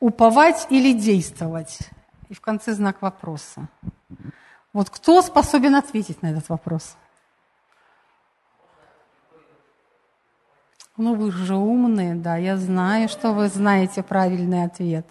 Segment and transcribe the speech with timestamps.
[0.00, 1.78] Уповать или действовать?
[2.28, 3.68] И в конце знак вопроса.
[4.72, 6.96] Вот кто способен ответить на этот вопрос?
[10.96, 15.06] Ну, вы же умные, да, я знаю, что вы знаете правильный ответ.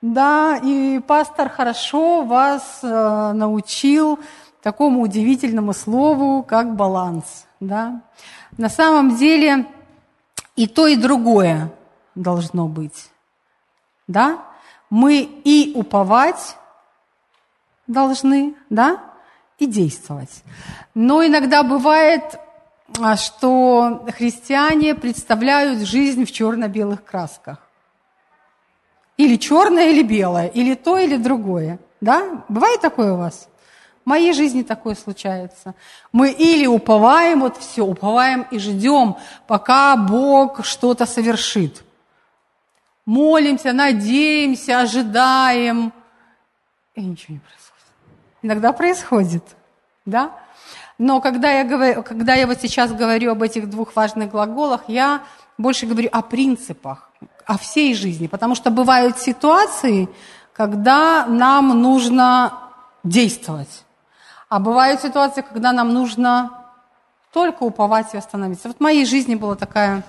[0.00, 4.18] Да, и пастор хорошо вас э, научил
[4.62, 7.46] такому удивительному слову, как баланс.
[7.60, 8.02] Да?
[8.56, 9.66] На самом деле
[10.54, 11.70] и то, и другое
[12.14, 13.10] должно быть.
[14.06, 14.44] Да?
[14.90, 16.56] Мы и уповать
[17.86, 19.00] должны, да,
[19.58, 20.42] и действовать.
[20.94, 22.38] Но иногда бывает,
[23.00, 27.58] а, что христиане представляют жизнь в черно-белых красках.
[29.16, 31.78] Или черное, или белое, или то, или другое.
[32.00, 32.44] Да?
[32.48, 33.48] Бывает такое у вас?
[34.04, 35.74] В моей жизни такое случается.
[36.12, 39.16] Мы или уповаем, вот все, уповаем и ждем,
[39.46, 41.82] пока Бог что-то совершит.
[43.06, 45.92] Молимся, надеемся, ожидаем.
[46.96, 47.86] И ничего не происходит.
[48.42, 49.44] Иногда происходит,
[50.04, 50.32] да?
[50.98, 55.22] Но когда я, говорю, когда я вот сейчас говорю об этих двух важных глаголах, я
[55.56, 57.10] больше говорю о принципах,
[57.44, 58.26] о всей жизни.
[58.26, 60.08] Потому что бывают ситуации,
[60.52, 62.58] когда нам нужно
[63.04, 63.84] действовать.
[64.48, 66.50] А бывают ситуации, когда нам нужно
[67.32, 68.68] только уповать и остановиться.
[68.68, 70.02] Вот в моей жизни была такая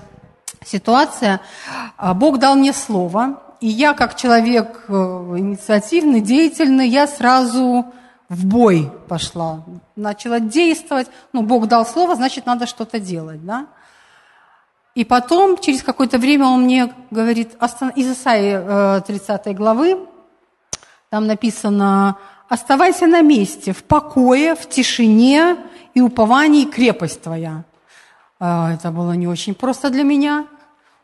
[0.65, 1.41] ситуация.
[1.97, 7.85] А, Бог дал мне слово, и я, как человек э, инициативный, деятельный, я сразу
[8.29, 9.63] в бой пошла,
[9.95, 11.07] начала действовать.
[11.33, 13.67] Ну, Бог дал слово, значит, надо что-то делать, да?
[14.95, 17.55] И потом, через какое-то время он мне говорит,
[17.95, 20.07] из Исаии 30 э, главы,
[21.09, 22.17] там написано,
[22.49, 25.57] оставайся на месте, в покое, в тишине
[25.93, 27.63] и уповании крепость твоя.
[28.39, 30.47] А, это было не очень просто для меня.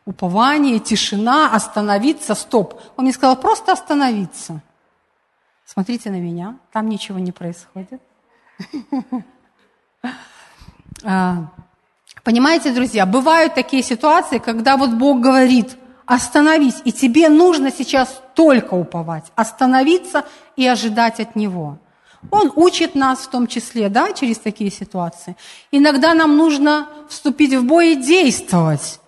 [0.04, 2.80] Упование, тишина, остановиться, стоп.
[2.96, 4.60] Он мне сказал, просто остановиться.
[5.64, 8.00] Смотрите на меня, там ничего не происходит.
[11.06, 11.50] А,
[12.22, 18.74] понимаете, друзья, бывают такие ситуации, когда вот Бог говорит– остановись, и тебе нужно сейчас только
[18.74, 20.24] уповать, остановиться
[20.56, 21.78] и ожидать от Него.
[22.30, 25.36] Он учит нас в том числе, да, через такие ситуации.
[25.70, 29.00] Иногда нам нужно вступить в бой и действовать.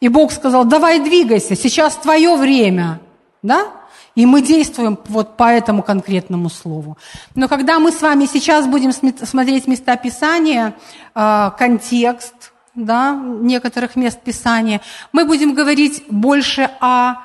[0.00, 3.00] И Бог сказал, давай двигайся, сейчас твое время,
[3.42, 3.68] да?
[4.14, 6.96] И мы действуем вот по этому конкретному слову.
[7.34, 10.74] Но когда мы с вами сейчас будем смотреть места Писания,
[11.14, 14.80] э, контекст, да, некоторых мест Писания,
[15.12, 17.16] мы будем говорить больше о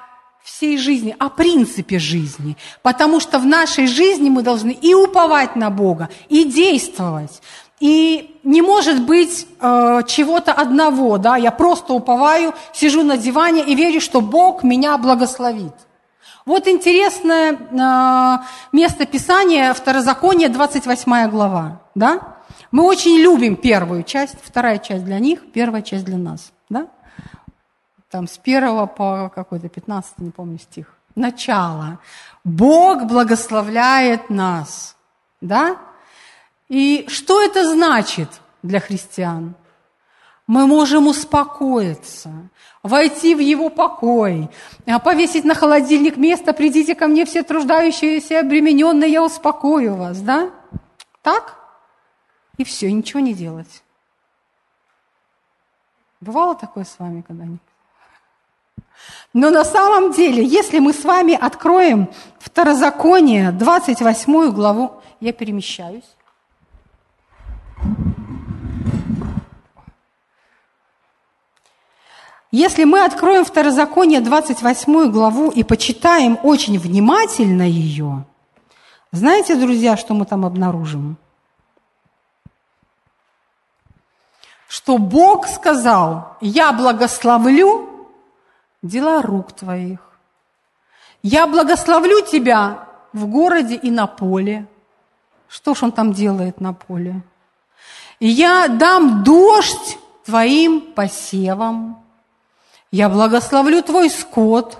[0.49, 2.57] всей жизни, о принципе жизни.
[2.81, 7.41] Потому что в нашей жизни мы должны и уповать на Бога, и действовать.
[7.79, 13.75] И не может быть э, чего-то одного, да, я просто уповаю, сижу на диване и
[13.75, 15.73] верю, что Бог меня благословит.
[16.45, 18.37] Вот интересное э,
[18.73, 22.35] место Писания, Второзаконие, 28 глава, да?
[22.71, 26.51] Мы очень любим первую часть, вторая часть для них, первая часть для нас.
[26.69, 26.87] Да?
[28.09, 30.95] Там с первого по какой-то 15, не помню стих.
[31.15, 31.99] Начало.
[32.43, 34.95] Бог благословляет нас.
[35.41, 35.77] Да?
[36.67, 38.29] И что это значит
[38.63, 39.55] для христиан?
[40.47, 42.31] Мы можем успокоиться,
[42.81, 44.49] войти в Его покой,
[45.03, 50.49] повесить на холодильник место, придите ко мне все труждающиеся обремененные, я успокою вас, да?
[51.21, 51.59] Так?
[52.59, 53.83] и все, ничего не делать.
[56.19, 57.59] Бывало такое с вами когда-нибудь?
[59.33, 66.03] Но на самом деле, если мы с вами откроем Второзаконие, 28 главу, я перемещаюсь.
[72.51, 78.25] Если мы откроем Второзаконие, 28 главу, и почитаем очень внимательно ее,
[79.11, 81.17] знаете, друзья, что мы там обнаружим?
[84.69, 87.88] что Бог сказал, я благословлю
[88.81, 89.99] дела рук твоих.
[91.21, 94.67] Я благословлю тебя в городе и на поле.
[95.47, 97.21] Что ж он там делает на поле?
[98.19, 102.03] Я дам дождь твоим посевам.
[102.91, 104.77] Я благословлю твой скот.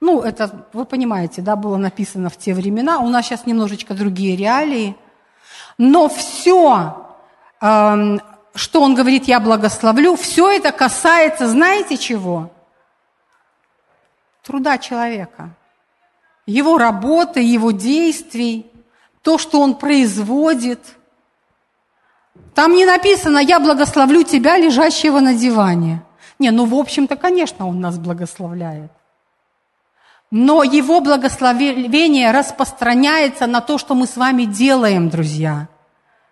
[0.00, 2.98] Ну, это, вы понимаете, да, было написано в те времена.
[2.98, 4.96] У нас сейчас немножечко другие реалии.
[5.78, 7.06] Но все,
[7.60, 8.20] эм,
[8.54, 12.50] что он говорит, я благословлю, все это касается, знаете чего?
[14.42, 15.50] Труда человека,
[16.46, 18.66] его работы, его действий,
[19.22, 20.80] то, что он производит.
[22.54, 26.02] Там не написано, я благословлю тебя, лежащего на диване.
[26.38, 28.90] Не, ну, в общем-то, конечно, он нас благословляет.
[30.30, 35.68] но Его благословение распространяется на то, что мы с вами делаем, друзья.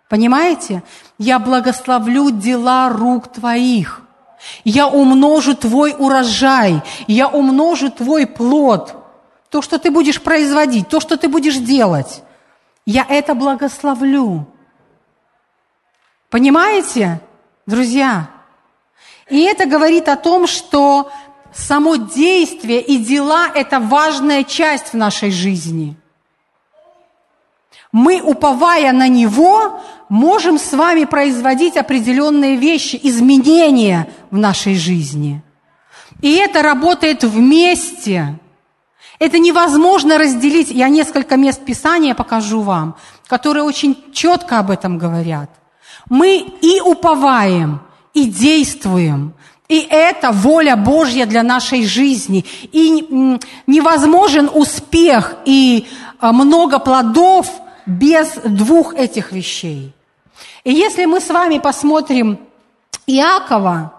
[0.09, 0.83] Понимаете?
[1.17, 4.01] Я благословлю дела рук твоих.
[4.63, 6.81] Я умножу твой урожай.
[7.07, 8.95] Я умножу твой плод.
[9.49, 12.23] То, что ты будешь производить, то, что ты будешь делать.
[12.85, 14.47] Я это благословлю.
[16.29, 17.21] Понимаете,
[17.65, 18.29] друзья?
[19.29, 21.11] И это говорит о том, что
[21.53, 25.97] само действие и дела– это важная часть в нашей жизни.
[27.91, 35.41] Мы, уповая на Него, можем с вами производить определенные вещи, изменения в нашей жизни.
[36.21, 38.39] И это работает вместе.
[39.19, 40.71] Это невозможно разделить.
[40.71, 42.95] Я несколько мест Писания покажу вам,
[43.27, 45.49] которые очень четко об этом говорят.
[46.09, 47.81] Мы и уповаем,
[48.13, 49.33] и действуем.
[49.67, 52.45] И это воля Божья для нашей жизни.
[52.71, 53.37] И
[53.67, 55.87] невозможен успех и
[56.19, 57.47] а, много плодов
[57.85, 59.93] без двух этих вещей.
[60.63, 62.39] И если мы с вами посмотрим
[63.07, 63.93] Иакова,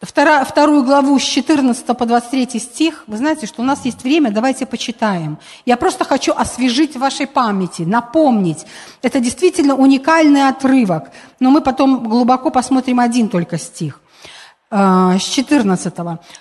[0.00, 4.64] вторую главу с 14 по 23 стих, вы знаете, что у нас есть время, давайте
[4.64, 5.38] почитаем.
[5.66, 8.64] Я просто хочу освежить вашей памяти, напомнить.
[9.02, 11.10] Это действительно уникальный отрывок,
[11.40, 14.00] но мы потом глубоко посмотрим один только стих.
[14.70, 15.94] А, с 14.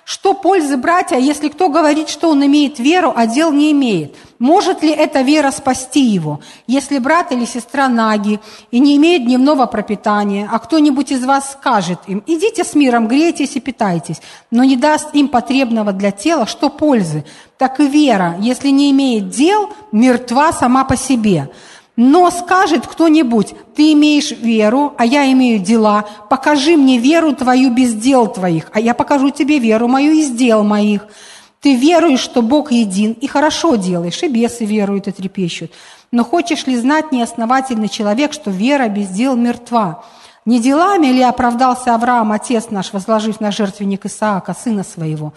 [0.03, 4.18] Что пользы, братья, если кто говорит, что он имеет веру, а дел не имеет?
[4.38, 6.41] Может ли эта вера спасти его?
[6.68, 12.00] Если брат или сестра наги и не имеет дневного пропитания, а кто-нибудь из вас скажет
[12.07, 14.21] им, идите с миром, грейтесь и питайтесь,
[14.51, 17.24] но не даст им потребного для тела, что пользы?
[17.57, 21.50] Так и вера, если не имеет дел, мертва сама по себе.
[21.97, 27.95] Но скажет кто-нибудь, ты имеешь веру, а я имею дела, покажи мне веру твою без
[27.95, 31.07] дел твоих, а я покажу тебе веру мою из дел моих.
[31.59, 35.71] Ты веруешь, что Бог един, и хорошо делаешь, и бесы веруют и трепещут.
[36.11, 40.03] Но хочешь ли знать неосновательный человек, что вера без дел мертва?
[40.45, 45.33] Не делами ли оправдался Авраам, отец наш, возложив на жертвенник Исаака, сына своего?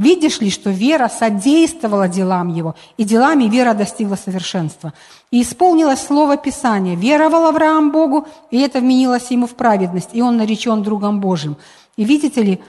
[0.00, 4.94] Видишь ли, что вера содействовала делам его, и делами вера достигла совершенства.
[5.30, 6.96] И исполнилось слово Писания.
[6.96, 11.58] Веровал Авраам Богу, и это вменилось ему в праведность, и он наречен другом Божьим.
[11.98, 12.62] И видите ли,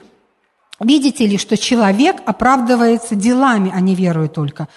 [0.78, 4.68] видите ли, что человек оправдывается делами, а не верой только.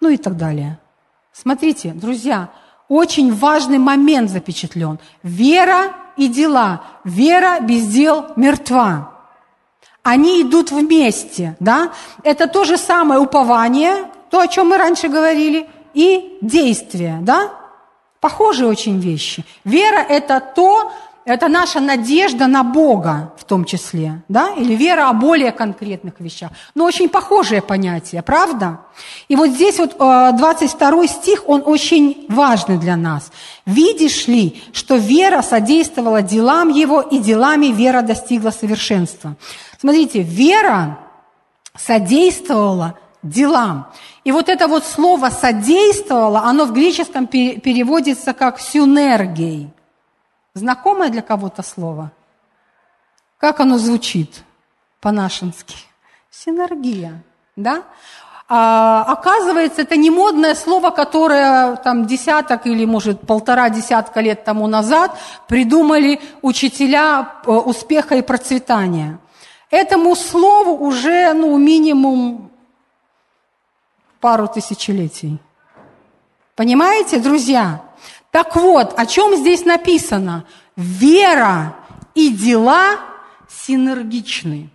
[0.00, 0.78] Ну и так далее.
[1.32, 2.50] Смотрите, друзья,
[2.88, 5.00] очень важный момент запечатлен.
[5.24, 6.82] Вера и дела.
[7.02, 9.13] Вера без дел мертва
[10.04, 11.92] они идут вместе, да?
[12.22, 17.50] Это то же самое упование, то, о чем мы раньше говорили, и действие, да?
[18.20, 19.44] Похожие очень вещи.
[19.64, 20.92] Вера– это то,
[21.24, 26.50] это наша надежда на Бога в том числе, да, или вера о более конкретных вещах.
[26.74, 28.80] Но очень похожее понятие, правда?
[29.28, 33.32] И вот здесь вот 22 э, стих, он очень важный для нас.
[33.64, 39.34] «Видишь ли, что вера содействовала делам его, и делами вера достигла совершенства».
[39.84, 40.98] Смотрите, вера
[41.76, 43.92] содействовала делам.
[44.24, 49.68] И вот это вот слово «содействовало», оно в греческом переводится как «сюнергей».
[50.54, 52.12] Знакомое для кого-то слово?
[53.36, 54.42] Как оно звучит
[55.02, 55.76] по-нашенски?
[56.30, 57.22] Синергия,
[57.54, 57.82] да?
[58.48, 64.66] А, оказывается, это не модное слово, которое там десяток или, может, полтора десятка лет тому
[64.66, 65.14] назад
[65.46, 69.18] придумали учителя э, успеха и процветания.
[69.74, 72.52] Этому слову уже, ну, минимум
[74.20, 75.40] пару тысячелетий.
[76.54, 77.82] Понимаете, друзья?
[78.30, 80.46] Так вот, о чем здесь написано?
[80.76, 81.74] Вера
[82.14, 83.00] и дела
[83.48, 84.70] синергичны.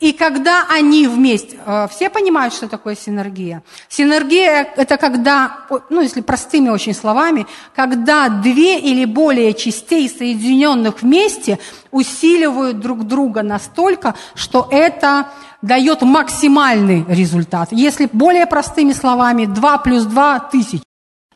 [0.00, 3.64] И когда они вместе, э, все понимают, что такое синергия?
[3.88, 11.58] Синергия– это когда, ну, если простыми очень словами, когда две или более частей, соединенных вместе,
[11.90, 15.30] усиливают друг друга настолько, что это
[15.62, 17.70] дает максимальный результат.
[17.72, 20.80] Если более простыми словами, 2 плюс 2– тысяч,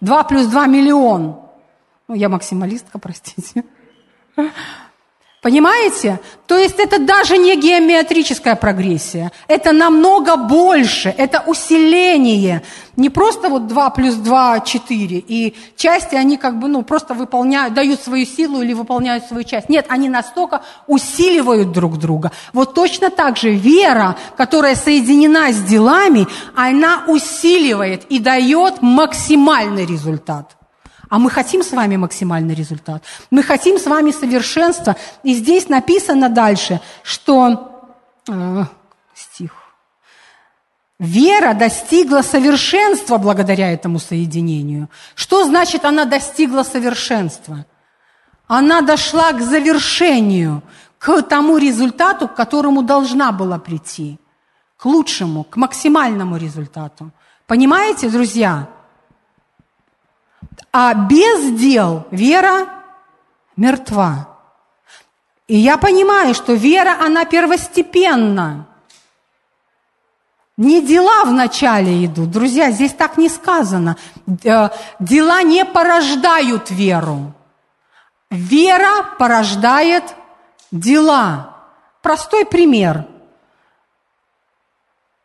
[0.00, 1.40] 2 плюс 2– миллион.
[2.06, 3.64] Ну, я максималистка, простите.
[5.42, 6.20] Понимаете?
[6.46, 9.32] То есть это даже не геометрическая прогрессия.
[9.48, 11.12] Это намного больше.
[11.18, 12.62] Это усиление.
[12.96, 15.18] Не просто вот 2 плюс 2– 4.
[15.18, 19.68] И части они как бы ну, просто выполняют, дают свою силу или выполняют свою часть.
[19.68, 22.30] Нет, они настолько усиливают друг друга.
[22.52, 30.56] Вот точно так же вера, которая соединена с делами, она усиливает и дает максимальный результат.
[31.12, 33.04] А мы хотим с вами максимальный результат.
[33.30, 34.96] Мы хотим с вами совершенства.
[35.22, 37.92] И здесь написано дальше, что...
[38.26, 38.64] Э,
[39.14, 39.52] стих.
[40.98, 44.88] Вера достигла совершенства благодаря этому соединению.
[45.14, 47.66] Что значит она достигла совершенства?
[48.46, 50.62] Она дошла к завершению,
[50.98, 54.18] к тому результату, к которому должна была прийти,
[54.78, 57.10] к лучшему, к максимальному результату.
[57.46, 58.66] Понимаете, друзья?
[60.72, 62.68] А без дел вера
[63.56, 64.28] мертва.
[65.48, 68.66] И я понимаю, что вера, она первостепенна.
[70.56, 72.30] Не дела вначале идут.
[72.30, 73.96] Друзья, здесь так не сказано.
[74.44, 74.68] Э,
[74.98, 77.34] дела не порождают веру.
[78.30, 80.04] Вера порождает
[80.70, 81.56] дела.
[82.02, 83.06] Простой пример.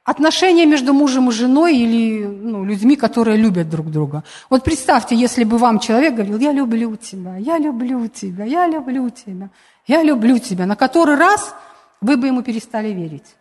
[0.07, 4.23] Отношения между мужем и женой или ну, людьми, которые любят друг друга.
[4.49, 9.09] Вот представьте, если бы вам человек говорил, я люблю тебя, я люблю тебя, я люблю
[9.09, 9.49] тебя,
[9.85, 11.53] я люблю тебя, на который раз
[11.99, 13.35] вы бы ему перестали верить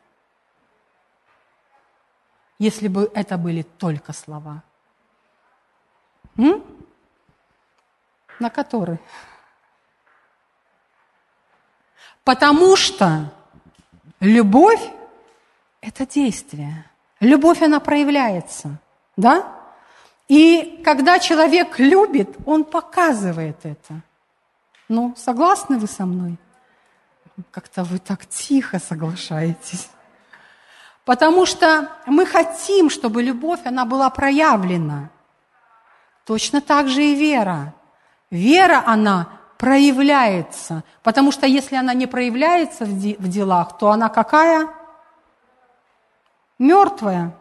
[2.58, 4.62] если бы это были только слова?
[6.37, 6.62] М?
[8.38, 8.99] На который?
[12.25, 13.32] Потому что
[14.20, 14.80] любовь–
[15.80, 16.85] это действие.
[17.21, 18.78] Любовь, она проявляется,
[19.16, 19.52] да?
[20.28, 24.00] И когда человек любит, он показывает это.
[24.88, 26.37] Ну, согласны вы со мной?
[27.50, 29.88] Как-то вы так тихо соглашаетесь.
[31.04, 35.11] Потому что мы хотим, чтобы любовь, она была проявлена.
[36.25, 37.73] Точно так же и вера.
[38.30, 39.28] Вера, она
[39.59, 40.83] проявляется.
[41.04, 44.68] Потому что если она не проявляется в, де- в делах, то она какая?
[46.58, 47.36] Мертвая.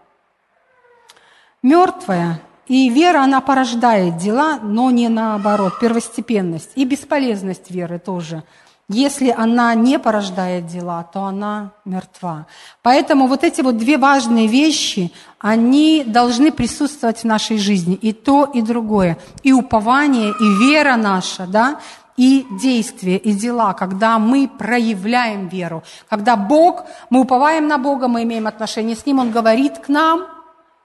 [1.64, 2.42] Мертвая.
[2.68, 5.80] И вера, она порождает дела, но не наоборот.
[5.80, 8.44] Первостепенность и бесполезность веры тоже–
[8.88, 12.46] если она не порождает дела, то она мертва.
[12.84, 17.96] Поэтому вот эти вот две важные вещи, они должны присутствовать в нашей жизни.
[17.96, 19.18] И то, и другое.
[19.42, 21.80] И упование, и вера наша, да,
[22.18, 25.84] и действия, и дела, когда мы проявляем веру.
[26.10, 30.28] Когда Бог, мы уповаем на Бога, мы имеем отношение с Ним, Он говорит к нам,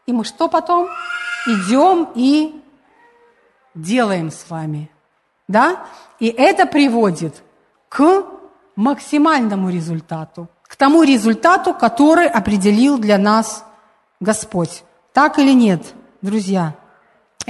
[0.06, 0.88] и мы что потом?
[1.46, 2.60] Идем и
[3.74, 4.90] делаем с вами.
[5.46, 5.84] Да?
[6.18, 7.42] И это приводит
[7.88, 8.24] к
[8.76, 13.64] максимальному результату, к тому результату, который определил для нас
[14.20, 14.84] Господь.
[15.12, 15.82] Так или нет,
[16.22, 16.74] друзья?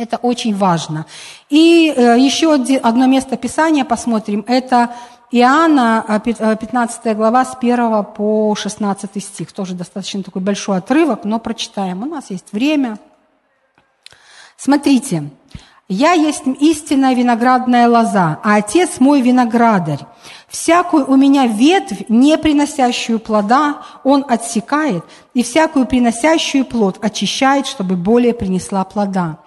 [0.01, 1.05] Это очень важно.
[1.51, 4.45] И э, еще одно место Писания посмотрим.
[4.49, 4.95] Это
[5.31, 9.53] Иоанна, 15 э, э, глава, с 1 по 16 стих.
[9.53, 12.03] Тоже достаточно такой большой отрывок, но прочитаем.
[12.03, 12.99] У нас есть время.
[14.57, 15.31] Смотрите.
[15.93, 19.99] «Я есть истинная виноградная лоза, а отец мой виноградарь.
[20.47, 25.05] Всякую у меня ветвь, не приносящую плода, он отсекает,
[25.35, 29.39] и всякую приносящую плод очищает, чтобы более принесла плода.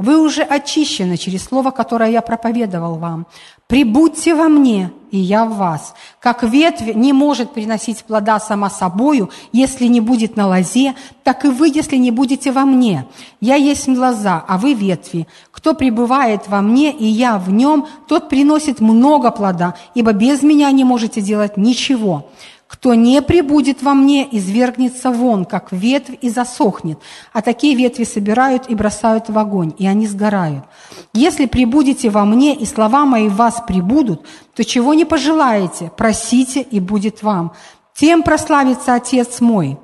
[0.00, 3.26] Вы уже очищены через слово, которое я проповедовал вам.
[3.66, 5.92] Прибудьте во мне, и я в вас.
[6.20, 11.48] Как ветвь не может приносить плода сама собою, если не будет на лозе, так и
[11.48, 13.06] вы, если не будете во мне.
[13.42, 15.28] Я есть лоза, а вы ветви.
[15.50, 20.70] Кто пребывает во мне, и я в нем, тот приносит много плода, ибо без меня
[20.70, 22.30] не можете делать ничего.
[22.70, 27.00] Кто не прибудет во мне, извергнется вон, как ветвь, и засохнет.
[27.32, 30.64] А такие ветви собирают и бросают в огонь, и они сгорают.
[31.12, 34.24] Если прибудете во мне, и слова мои в вас прибудут,
[34.54, 37.52] то чего не пожелаете, просите, и будет вам.
[37.92, 39.76] Тем прославится Отец мой».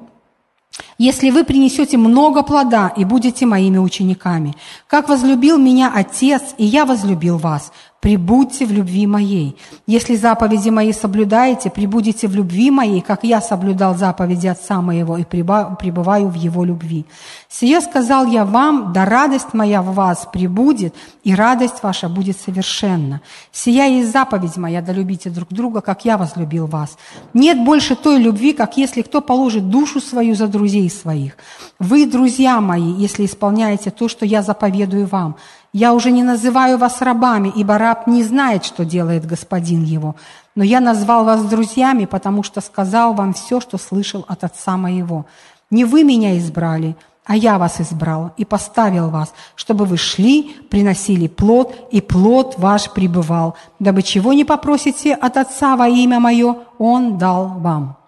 [0.98, 4.54] Если вы принесете много плода и будете моими учениками,
[4.86, 9.56] как возлюбил меня Отец, и я возлюбил вас, прибудьте в любви моей.
[9.86, 15.24] Если заповеди мои соблюдаете, прибудете в любви моей, как я соблюдал заповеди Отца моего и
[15.24, 17.04] пребываю в его любви.
[17.48, 23.20] Сие сказал я вам, да радость моя в вас прибудет, и радость ваша будет совершенна.
[23.50, 26.96] Сия есть заповедь моя, да любите друг друга, как я возлюбил вас.
[27.34, 31.36] Нет больше той любви, как если кто положит душу свою за друзей своих.
[31.78, 35.36] Вы, друзья мои, если исполняете то, что я заповедую вам,
[35.76, 40.16] я уже не называю вас рабами, ибо раб не знает, что делает господин его.
[40.54, 45.26] Но я назвал вас друзьями, потому что сказал вам все, что слышал от отца моего.
[45.70, 51.28] Не вы меня избрали, а я вас избрал и поставил вас, чтобы вы шли, приносили
[51.28, 57.18] плод, и плод ваш пребывал, дабы чего не попросите от Отца во имя Мое, Он
[57.18, 57.98] дал вам».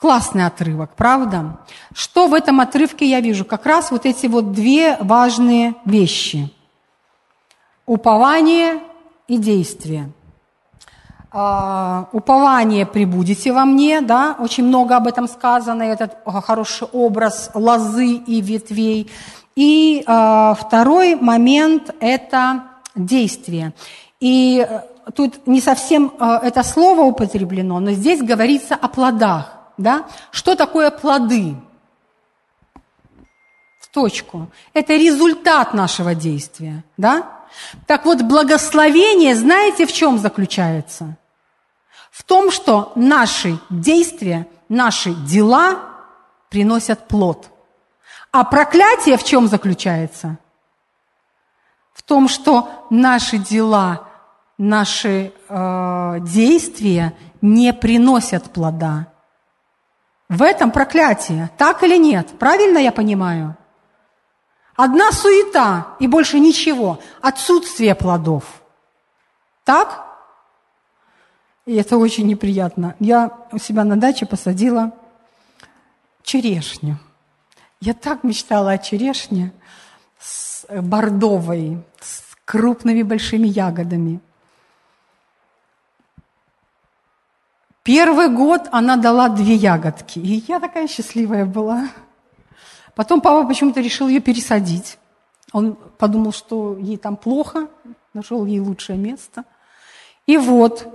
[0.00, 1.58] Классный отрывок, правда?
[1.92, 3.44] Что в этом отрывке я вижу?
[3.44, 6.50] Как раз вот эти вот две важные вещи.
[7.84, 8.80] Упование
[9.28, 10.10] и действие.
[11.32, 18.06] а, упование прибудете во мне, да, очень много об этом сказано, этот хороший образ лозы
[18.06, 19.10] и ветвей.
[19.54, 22.64] И а, второй момент– это
[22.94, 23.74] действие.
[24.18, 24.80] И э,
[25.14, 29.59] тут не совсем э, это слово употреблено, но здесь говорится о плодах.
[29.80, 30.04] Да?
[30.30, 31.56] Что такое плоды?
[33.80, 34.50] В точку.
[34.74, 36.84] Это результат нашего действия.
[36.98, 37.26] Да?
[37.86, 41.16] Так вот, благословение, знаете, в чем заключается?
[42.10, 45.80] В том, что наши действия, наши дела
[46.50, 47.48] приносят плод.
[48.32, 50.36] А проклятие в чем заключается?
[51.94, 54.06] В том, что наши дела,
[54.58, 59.09] наши э, действия не приносят плода.
[60.30, 62.28] В этом проклятие, так или нет?
[62.38, 63.56] Правильно я понимаю?
[64.76, 67.00] Одна суета и больше ничего.
[67.20, 68.44] Отсутствие плодов.
[69.64, 70.06] Так?
[71.66, 72.94] И это очень неприятно.
[73.00, 74.92] Я у себя на даче посадила
[76.22, 76.96] черешню.
[77.80, 79.52] Я так мечтала о черешне
[80.20, 84.20] с бордовой, с крупными большими ягодами.
[87.82, 91.88] Первый год она дала две ягодки, и я такая счастливая была.
[92.94, 94.98] Потом папа почему-то решил ее пересадить.
[95.52, 97.68] Он подумал, что ей там плохо,
[98.12, 99.44] нашел ей лучшее место.
[100.26, 100.86] И вот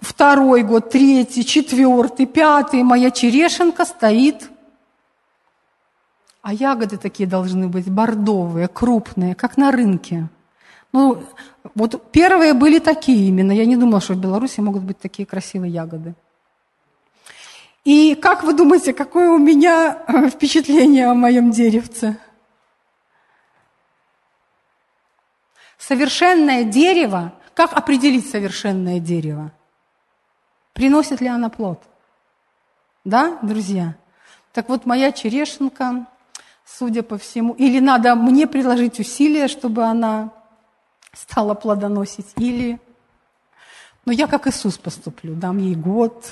[0.00, 4.48] второй год, третий, четвертый, пятый, моя черешенка стоит.
[6.40, 10.28] А ягоды такие должны быть бордовые, крупные, как на рынке.
[10.94, 11.24] Ну,
[11.74, 13.50] вот первые были такие именно.
[13.50, 16.14] Я не думала, что в Беларуси могут быть такие красивые ягоды.
[17.84, 22.16] И как вы думаете, какое у меня э, впечатление о моем деревце?
[25.76, 29.50] Совершенное дерево, как определить совершенное дерево?
[30.74, 31.82] Приносит ли она плод?
[33.02, 33.96] Да, друзья?
[34.52, 36.06] Так вот, моя черешенка,
[36.64, 40.30] судя по всему, или надо мне приложить усилия, чтобы она
[41.16, 42.78] стала плодоносить, или...
[44.04, 46.26] Но я как Иисус поступлю, дам ей год,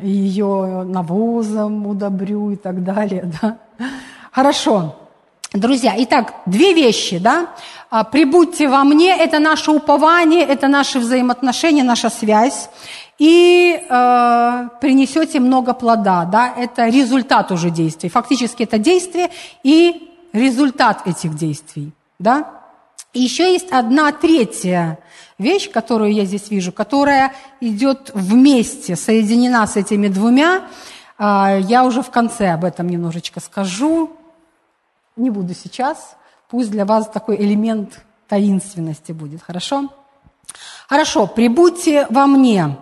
[0.00, 3.32] ее навозом удобрю и так далее.
[3.40, 3.58] Да?
[4.30, 4.96] Хорошо.
[5.52, 7.48] Друзья, итак, две вещи, да?
[7.90, 12.70] А, Прибудьте во мне, это наше упование, это наши взаимоотношения, наша связь.
[13.18, 16.54] И э, принесете много плода, да?
[16.56, 18.08] Это результат уже действий.
[18.08, 19.28] Фактически это действие
[19.62, 22.61] и результат этих действий, да?
[23.12, 24.98] И еще есть одна третья
[25.38, 30.66] вещь, которую я здесь вижу, которая идет вместе, соединена с этими двумя.
[31.18, 34.10] А, я уже в конце об этом немножечко скажу.
[35.16, 36.16] Не буду сейчас.
[36.48, 39.42] Пусть для вас такой элемент таинственности будет.
[39.42, 39.90] Хорошо?
[40.88, 42.76] Хорошо, прибудьте во мне.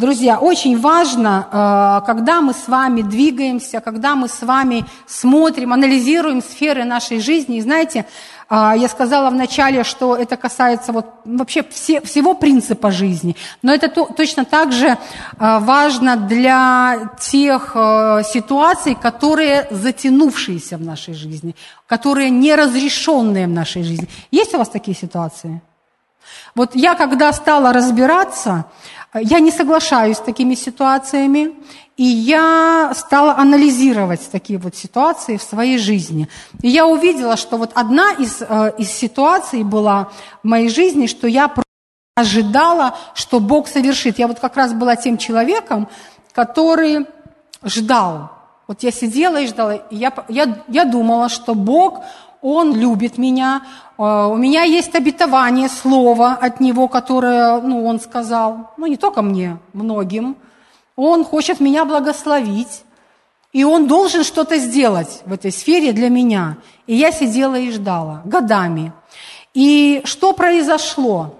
[0.00, 6.40] Друзья, очень важно, а, когда мы с вами двигаемся, когда мы с вами смотрим, анализируем
[6.40, 7.58] сферы нашей жизни.
[7.58, 8.06] И знаете,
[8.48, 13.88] а, я сказала вначале, что это касается вот вообще все, всего принципа жизни, но это
[13.88, 14.96] то, точно так же
[15.36, 17.76] а, важно для тех
[18.24, 21.54] ситуаций, которые затянувшиеся в нашей жизни,
[21.86, 24.08] которые неразрешенные в нашей жизни.
[24.30, 25.60] Есть у вас такие ситуации?
[26.54, 28.66] Вот я, когда стала разбираться,
[29.14, 31.54] я не соглашаюсь с такими ситуациями,
[31.96, 36.28] и я стала анализировать такие вот ситуации в своей жизни.
[36.62, 40.08] И я увидела, что вот одна из, э, из ситуаций была
[40.42, 41.52] в моей жизни, что я
[42.14, 44.18] ожидала, что Бог совершит.
[44.18, 45.88] Я вот как раз была тем человеком,
[46.32, 47.06] который
[47.62, 48.30] ждал.
[48.66, 52.02] Вот я сидела и ждала, и я, я, я думала, что Бог,
[52.42, 53.62] Он любит меня,
[53.98, 59.22] э, у меня есть обетование, слово от Него, которое ну, Он сказал, ну не только
[59.22, 60.36] мне, многим–
[61.02, 62.84] он хочет меня благословить,
[63.52, 66.58] и Он должен что-то сделать в этой сфере для меня.
[66.86, 68.92] И я сидела и ждала годами.
[69.54, 71.36] И что произошло?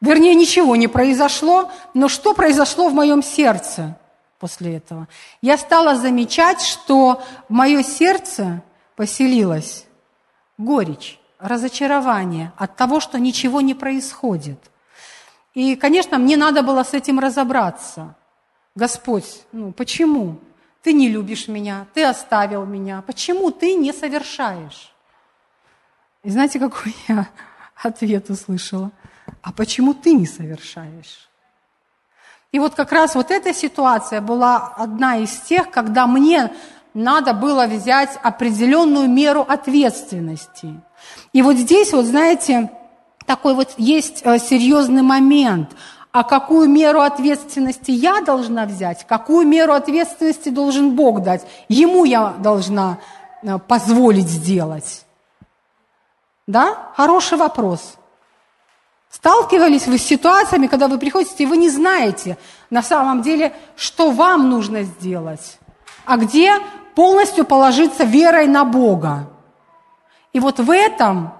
[0.00, 3.96] Вернее, ничего не произошло, но что произошло в моем сердце
[4.40, 5.06] после этого?
[5.40, 8.62] Я стала замечать, что в мое сердце
[8.96, 9.84] поселилась
[10.58, 14.58] горечь, разочарование от того, что ничего не происходит.
[15.54, 18.14] И, конечно, мне надо было с этим разобраться–
[18.76, 20.38] Господь, ну почему?
[20.82, 23.02] Ты не любишь меня, ты оставил меня.
[23.02, 24.92] Почему ты не совершаешь?
[26.22, 27.26] И знаете, какой я
[27.82, 28.92] ответ услышала?
[29.42, 31.28] А почему ты не совершаешь?
[32.52, 36.52] И вот как раз вот эта ситуация была одна из тех, когда мне
[36.96, 40.80] надо было взять определенную меру ответственности.
[41.32, 42.70] И вот здесь, вот знаете,
[43.26, 45.70] такой вот есть э, серьезный момент–
[46.16, 52.32] а какую меру ответственности я должна взять, какую меру ответственности должен Бог дать, Ему я
[52.38, 52.96] должна
[53.42, 55.04] э, позволить сделать.
[56.46, 56.90] Да?
[56.96, 57.96] Хороший вопрос.
[59.10, 62.38] Сталкивались вы с ситуациями, когда вы приходите, и вы не знаете
[62.70, 65.58] на самом деле, что вам нужно сделать,
[66.06, 66.54] а где
[66.96, 69.28] полностью положиться верой на Бога.
[70.32, 71.34] И вот в этом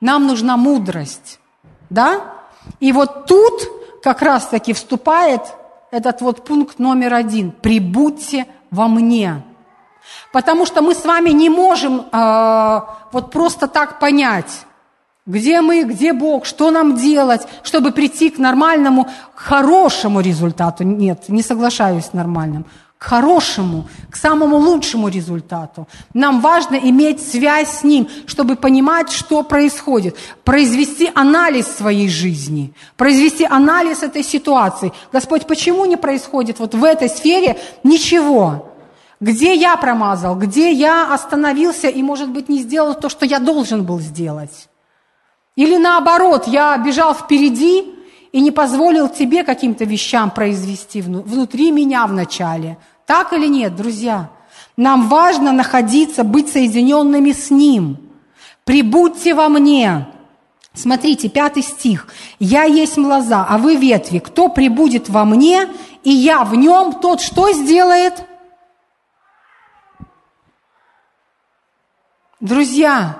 [0.00, 1.38] нам нужна мудрость,
[1.90, 2.22] да?
[2.80, 3.52] И вот тут
[4.02, 5.42] как раз-таки вступает
[5.90, 7.52] этот вот пункт номер один.
[7.52, 9.42] Прибудьте во мне.
[10.32, 12.80] Потому что мы с вами не можем э,
[13.12, 14.64] вот просто так понять,
[15.26, 20.84] где мы, где Бог, что нам делать, чтобы прийти к нормальному, хорошему результату.
[20.84, 22.64] Нет, не соглашаюсь с нормальным.
[23.02, 25.88] К хорошему, к самому лучшему результату.
[26.14, 30.16] Нам важно иметь связь с Ним, чтобы понимать, что происходит.
[30.44, 34.92] Произвести анализ своей жизни, произвести анализ этой ситуации.
[35.12, 38.72] Господь, почему не происходит вот в этой сфере ничего?
[39.20, 43.84] Где я промазал, где я остановился и, может быть, не сделал то, что я должен
[43.84, 44.68] был сделать?
[45.56, 47.84] Или наоборот, я бежал впереди
[48.30, 52.78] и не позволил тебе каким-то вещам произвести внутри меня вначале.
[53.12, 54.30] Так или нет, друзья?
[54.74, 57.98] Нам важно находиться, быть соединенными с Ним.
[58.64, 60.06] «Прибудьте во мне».
[60.72, 62.06] Смотрите, пятый стих.
[62.38, 64.18] «Я есть лоза, а вы ветви.
[64.18, 65.68] Кто прибудет во мне,
[66.02, 68.14] и я в нем, тот что сделает?»
[72.40, 73.18] Друзья,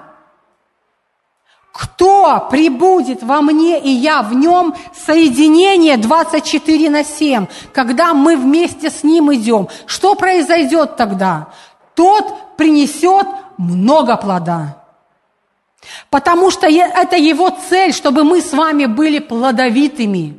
[1.73, 8.91] кто прибудет во мне и я в нем, соединение 24 на 7, когда мы вместе
[8.91, 11.49] с ним идем, что произойдет тогда?
[11.95, 14.77] Тот принесет много плода.
[16.11, 20.39] Потому что это его цель, чтобы мы с вами были плодовитыми,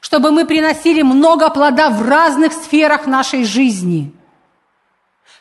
[0.00, 4.12] чтобы мы приносили много плода в разных сферах нашей жизни–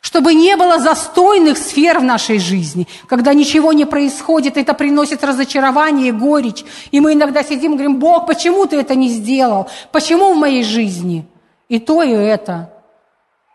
[0.04, 6.10] чтобы не было застойных сфер в нашей жизни, когда ничего не происходит, это приносит разочарование
[6.10, 6.66] и горечь.
[6.92, 9.70] И мы иногда сидим и говорим, Бог, почему ты это не сделал?
[9.94, 11.26] Почему в моей жизни?
[11.70, 12.70] И то, и это.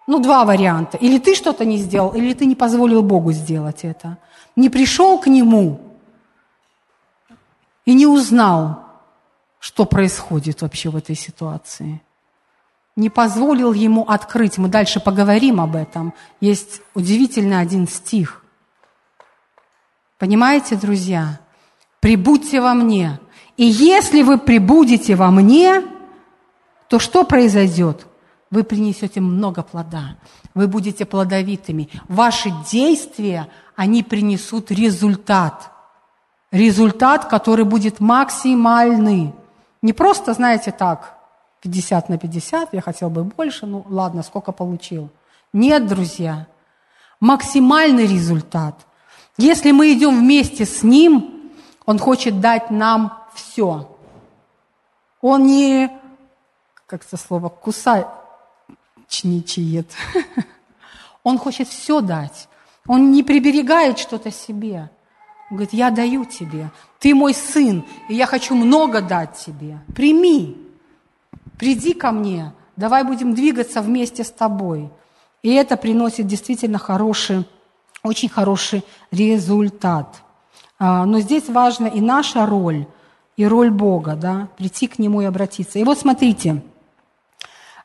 [0.07, 0.97] Ну, два варианта.
[0.97, 4.17] Или ты что-то не сделал, или ты не позволил Богу сделать это.
[4.57, 5.79] Не пришел к Нему
[7.85, 8.87] и не узнал,
[9.59, 12.01] что происходит вообще в этой ситуации
[12.99, 14.59] не позволил ему открыть.
[14.59, 16.13] Мы дальше поговорим об этом.
[16.41, 18.43] Есть удивительный один стих.
[20.19, 21.41] Понимаете, друзья?
[22.01, 23.21] «Прибудьте во мне».
[23.57, 25.83] И если вы прибудете во мне,
[26.89, 28.07] то что произойдет?
[28.51, 30.17] Вы принесете много плода.
[30.55, 31.91] Вы будете плодовитыми.
[32.09, 35.71] Ваши действия, они принесут результат.
[36.51, 39.35] Результат, который будет максимальный.
[39.83, 41.15] Не просто, знаете, так–
[41.61, 45.11] 50 на 50, я хотел бы больше, ну ладно, сколько получил.
[45.53, 46.47] Нет, друзья,
[47.21, 48.87] максимальный результат.
[49.37, 51.53] Если мы идем вместе с Ним,
[51.87, 53.95] Он хочет дать нам все.
[55.21, 55.91] Он не,
[56.87, 59.91] как это слово, кусачничает.
[61.25, 62.49] Он хочет все дать.
[62.87, 64.91] Он не приберегает что-то себе.
[65.51, 66.71] Он говорит, я даю тебе.
[67.01, 69.81] Ты мой сын, и я хочу много дать тебе.
[69.95, 70.68] Прими
[71.59, 74.91] приди ко мне, давай будем двигаться вместе с тобой.
[75.43, 77.47] И это приносит действительно хороший,
[78.03, 80.23] очень хороший результат.
[80.79, 82.87] А, но здесь важна и наша роль,
[83.37, 85.79] и роль Бога, да, прийти к Нему и обратиться.
[85.79, 86.63] И вот смотрите,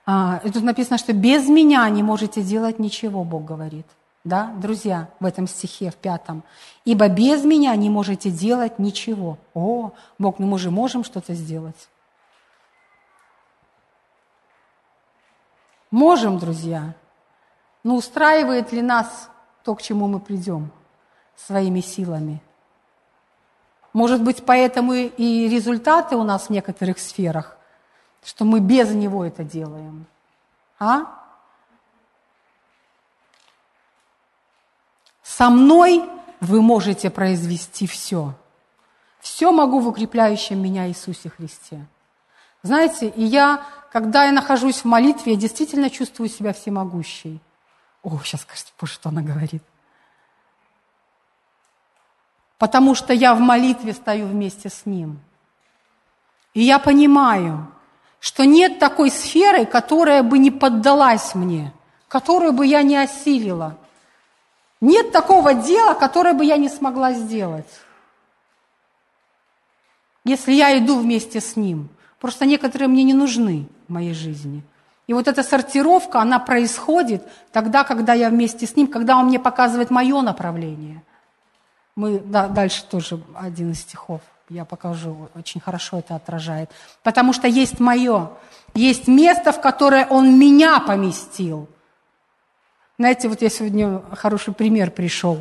[0.05, 3.85] а, тут написано, что без меня не можете делать ничего, Бог говорит.
[4.23, 6.43] Да, друзья, в этом стихе, в пятом.
[6.85, 9.37] «Ибо без меня не можете делать ничего».
[9.53, 11.89] О, Бог, ну мы же можем что-то сделать.
[15.93, 16.95] Можем, друзья.
[17.83, 19.29] Но устраивает ли нас
[19.63, 20.71] то, к чему мы придем
[21.35, 22.41] своими силами?
[23.93, 27.55] Может быть, поэтому и результаты у нас в некоторых сферах,
[28.23, 30.07] что мы без него это делаем.
[30.79, 31.13] А?
[35.21, 38.33] Со мной вы можете произвести все.
[39.19, 41.85] Все могу в укрепляющем меня Иисусе Христе.
[42.63, 47.39] Знаете, и я когда я нахожусь в молитве, я действительно чувствую себя всемогущей.
[48.01, 49.61] О, сейчас скажете, боже, что она говорит.
[52.57, 55.19] Потому что я в молитве стою вместе с Ним.
[56.55, 57.71] И я понимаю,
[58.19, 61.71] что нет такой сферы, которая бы не поддалась мне,
[62.07, 63.77] которую бы я не осилила.
[64.81, 67.69] Нет такого дела, которое бы я не смогла сделать,
[70.25, 71.89] если я иду вместе с Ним–
[72.23, 74.63] Просто некоторые мне не нужны моей жизни.
[75.07, 79.39] И вот эта сортировка, она происходит тогда, когда я вместе с ним, когда он мне
[79.39, 81.03] показывает мое направление.
[81.95, 86.69] Мы да, дальше тоже один из стихов я покажу, очень хорошо это отражает.
[87.01, 88.31] Потому что есть мое,
[88.75, 91.67] есть место, в которое он меня поместил.
[92.99, 95.39] Знаете, вот я сегодня хороший пример пришел.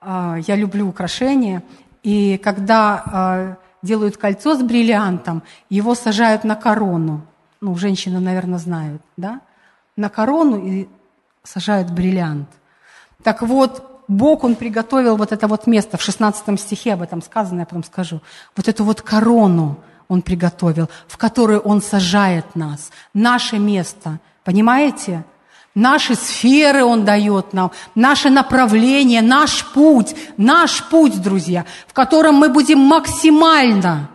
[0.00, 1.62] А, я люблю украшения,
[2.02, 7.26] и когда а, делают кольцо с бриллиантом, его сажают на корону.
[7.60, 9.40] Ну, женщины, наверное, знают, да?
[9.96, 10.88] На корону и
[11.42, 12.48] сажают бриллиант.
[13.22, 17.60] Так вот, Бог, Он приготовил вот это вот место, в 16 стихе об этом сказано,
[17.60, 18.20] я потом скажу.
[18.56, 22.90] Вот эту вот корону Он приготовил, в которую Он сажает нас.
[23.14, 25.24] Наше место, понимаете?
[25.74, 32.50] Наши сферы Он дает нам, наше направление, наш путь, наш путь, друзья, в котором мы
[32.50, 34.10] будем максимально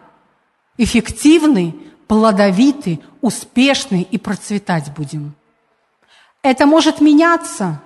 [0.77, 1.75] эффективны,
[2.07, 5.33] плодовиты, успешны и процветать будем.
[6.43, 7.81] Это может меняться.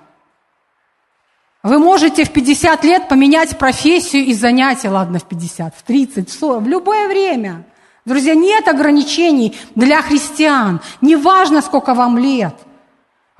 [1.62, 6.32] Вы можете в 50 лет поменять профессию и занятия, ладно, в 50, в 30, в
[6.38, 7.64] 40, в любое время.
[8.04, 10.82] Друзья, нет ограничений для христиан.
[11.00, 12.54] Неважно, сколько вам лет–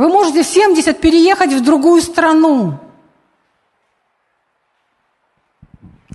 [0.02, 2.80] вы можете в 70 переехать в другую страну.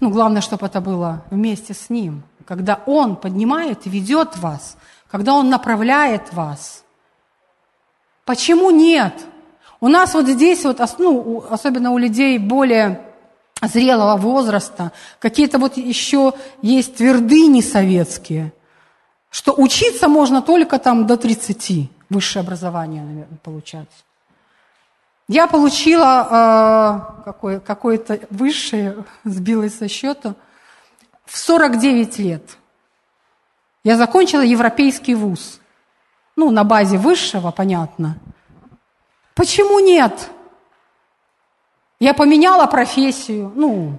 [0.01, 2.23] Ну, главное, чтобы это было вместе с Ним.
[2.45, 4.75] Когда Он поднимает и ведет вас,
[5.09, 6.83] когда Он направляет вас.
[8.25, 9.13] Почему нет?
[9.79, 13.01] У нас вот здесь, вот, ну, особенно у людей более
[13.61, 18.51] зрелого возраста, какие-то вот еще есть твердыни советские,
[19.29, 23.89] что учиться можно только там до 30 высшее образование, наверное, получать.
[25.27, 30.35] Я получила э, какое, какое-то высшее, сбилось со счета,
[31.25, 32.57] в 49 лет.
[33.83, 35.59] Я закончила европейский вуз.
[36.35, 38.17] Ну, на базе высшего, понятно.
[39.33, 40.29] Почему нет?
[41.99, 43.97] Я поменяла профессию, ну,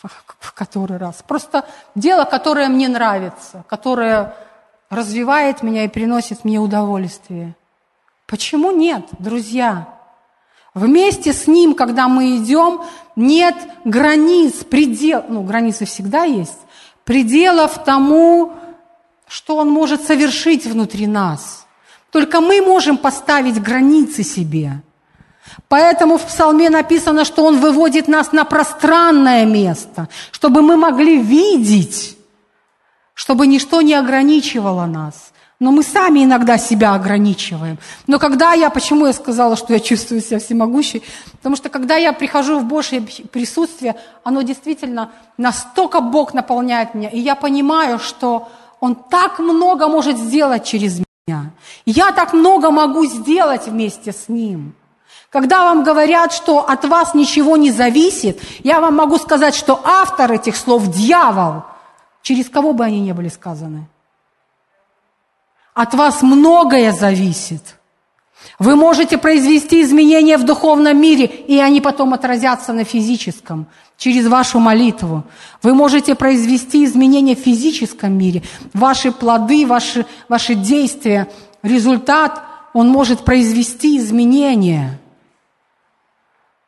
[0.00, 1.22] в который раз.
[1.26, 4.36] Просто дело, которое мне нравится, которое
[4.90, 7.54] развивает меня и приносит мне удовольствие.
[8.26, 9.88] Почему нет, друзья?
[10.74, 12.82] Вместе с Ним, когда мы идем,
[13.14, 16.58] нет границ, предел, ну, границы всегда есть,
[17.04, 18.52] пределов тому,
[19.28, 21.66] что Он может совершить внутри нас.
[22.10, 24.82] Только мы можем поставить границы себе.
[25.68, 32.16] Поэтому в псалме написано, что Он выводит нас на пространное место, чтобы мы могли видеть
[33.14, 35.32] чтобы ничто не ограничивало нас.
[35.60, 37.78] Но мы сами иногда себя ограничиваем.
[38.08, 41.02] Но когда я, почему я сказала, что я чувствую себя всемогущей?
[41.32, 47.08] Потому что когда я прихожу в Божье присутствие, оно действительно настолько Бог наполняет меня.
[47.08, 48.48] И я понимаю, что
[48.80, 51.52] Он так много может сделать через меня.
[51.86, 54.74] Я так много могу сделать вместе с Ним.
[55.30, 60.32] Когда вам говорят, что от вас ничего не зависит, я вам могу сказать, что автор
[60.32, 61.62] этих слов– дьявол–
[62.24, 63.86] через кого бы они ни были сказаны.
[65.74, 67.76] От вас многое зависит.
[68.58, 73.66] Вы можете произвести изменения в духовном мире, и они потом отразятся на физическом,
[73.98, 75.24] через вашу молитву.
[75.62, 78.42] Вы можете произвести изменения в физическом мире.
[78.72, 81.28] Ваши плоды, ваши, ваши действия,
[81.62, 84.98] результат, он может произвести изменения.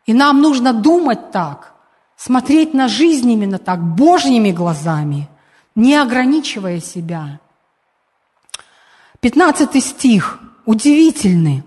[0.05, 1.75] И нам нужно думать так,
[2.16, 5.31] смотреть на жизнь именно так, Божьими глазами–
[5.76, 7.38] не ограничивая себя.
[9.20, 11.62] 15 стих, удивительный.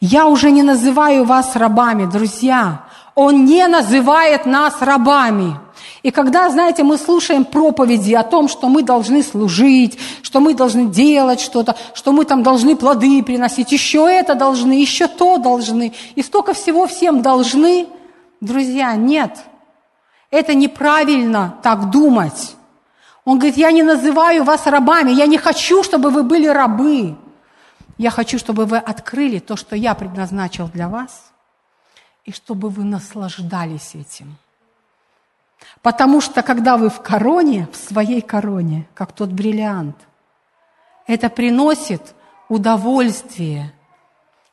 [0.00, 2.86] «Я уже не называю вас рабами, друзья.
[3.14, 5.58] Он не называет нас рабами».
[6.02, 10.86] И когда, знаете, мы слушаем проповеди о том, что мы должны служить, что мы должны
[10.86, 16.22] делать что-то, что мы там должны плоды приносить, еще это должны, еще то должны, и
[16.22, 17.86] столько всего всем должны,
[18.40, 19.36] друзья, нет.
[20.30, 22.56] Это неправильно так думать.
[23.30, 27.16] Он говорит, я не называю вас рабами, я не хочу, чтобы вы были рабы.
[27.96, 31.30] Я хочу, чтобы вы открыли то, что я предназначил для вас,
[32.24, 34.36] и чтобы вы наслаждались этим.
[35.80, 39.94] Потому что когда вы в короне, в своей короне, как тот бриллиант,
[41.06, 42.16] это приносит
[42.48, 43.72] удовольствие.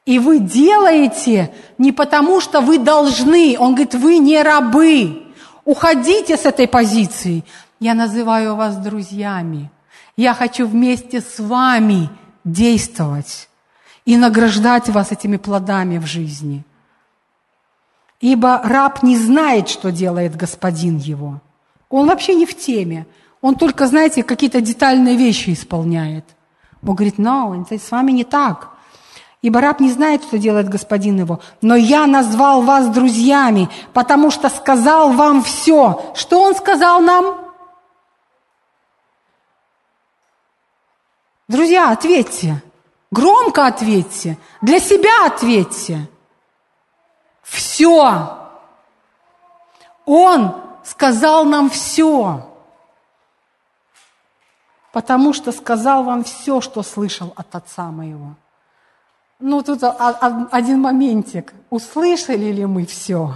[0.05, 3.57] И вы делаете не потому, что вы должны.
[3.57, 5.23] Он говорит, вы не рабы.
[5.65, 7.43] Уходите с этой позиции.
[7.79, 9.69] Я называю вас друзьями.
[10.15, 12.09] Я хочу вместе с вами
[12.43, 13.49] действовать
[14.05, 16.63] и награждать вас этими плодами в жизни.
[18.19, 21.39] Ибо раб не знает, что делает господин его.
[21.89, 23.05] Он вообще не в теме.
[23.41, 26.25] Он только, знаете, какие-то детальные вещи исполняет.
[26.81, 28.69] Бог говорит, это с вами не так.
[29.43, 31.41] Ибо раб не знает, что делает господин его.
[31.61, 36.11] Но я назвал вас друзьями, потому что сказал вам все.
[36.15, 37.46] Что он сказал нам?
[41.47, 42.61] Друзья, ответьте.
[43.09, 44.37] Громко ответьте.
[44.61, 46.09] Для себя ответьте.
[47.41, 48.49] Все.
[50.05, 52.49] Он сказал нам все.
[54.91, 58.35] Потому что сказал вам все, что слышал от Отца моего.
[59.39, 61.53] Ну, тут один моментик.
[61.69, 63.35] Услышали ли мы все?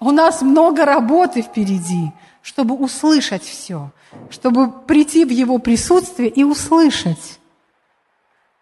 [0.00, 2.12] У нас много работы впереди,
[2.42, 3.90] чтобы услышать все,
[4.30, 7.38] чтобы прийти в Его присутствие и услышать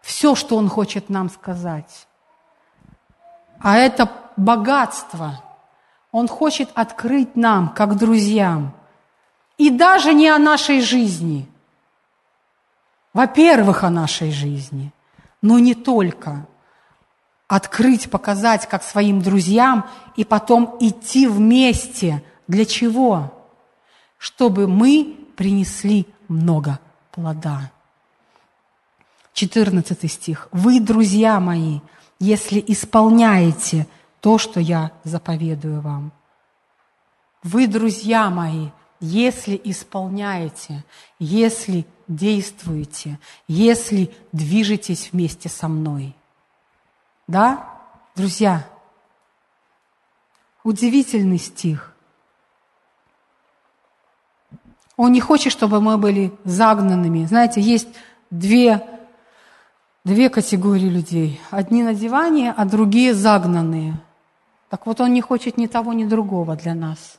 [0.01, 2.07] все, что Он хочет нам сказать.
[3.59, 5.43] А это богатство.
[6.11, 8.73] Он хочет открыть нам, как друзьям.
[9.57, 11.47] И даже не о нашей жизни.
[13.13, 14.93] Во-первых, о нашей жизни–
[15.41, 16.45] но не только.
[17.47, 22.23] Открыть, показать, как своим друзьям, и потом идти вместе.
[22.47, 23.33] Для чего?
[24.19, 26.79] Чтобы мы принесли много
[27.11, 27.71] плода.
[29.33, 30.47] 14 стих.
[30.51, 31.79] «Вы, друзья мои,
[32.19, 33.87] если исполняете
[34.19, 36.11] то, что я заповедую вам».
[37.43, 38.67] Вы, друзья мои,
[38.99, 40.83] если исполняете,
[41.19, 46.15] если действуете, если движетесь вместе со мной.
[47.27, 47.79] Да,
[48.15, 48.67] друзья?
[50.63, 51.95] Удивительный стих.
[54.99, 57.25] Он не хочет, чтобы мы были загнанными.
[57.25, 57.87] Знаете, есть
[58.29, 58.85] две,
[60.03, 61.39] две категории людей.
[61.51, 63.97] Одни на диване, а другие загнанные.
[64.69, 67.17] Так вот, он не хочет ни того, ни другого для нас.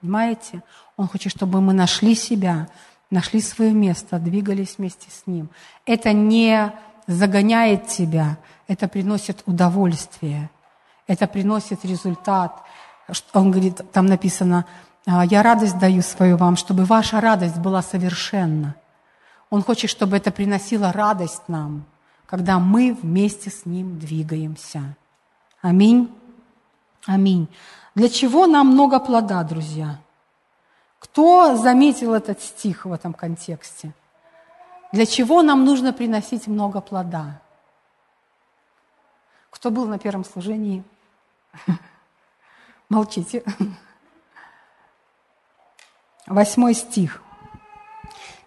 [0.00, 0.64] Понимаете?
[0.96, 2.66] Он хочет, чтобы мы нашли себя,
[3.08, 5.48] нашли свое место, двигались вместе с Ним.
[5.86, 6.72] Это не
[7.06, 10.50] загоняет тебя, это приносит удовольствие,
[11.06, 12.64] это приносит результат.
[13.32, 18.76] Он говорит, там написано, «А, я радость даю свою вам, чтобы ваша радость была совершенна.
[19.50, 21.84] Он хочет, чтобы это приносило радость нам,
[22.26, 24.96] когда мы вместе с Ним двигаемся.
[25.60, 26.10] Аминь.
[27.06, 27.48] Аминь.
[27.94, 29.98] Для чего нам много плода, друзья?
[30.98, 33.92] Кто заметил этот стих в этом контексте?
[34.92, 37.40] Для чего нам нужно приносить много плода?
[39.50, 40.84] Кто был на первом служении?
[42.88, 43.42] Молчите.
[46.32, 47.22] Восьмой стих.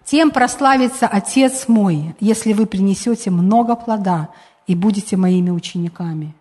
[0.04, 4.30] «Тем прославится Отец мой, если вы принесете много плода
[4.68, 6.36] и будете моими учениками».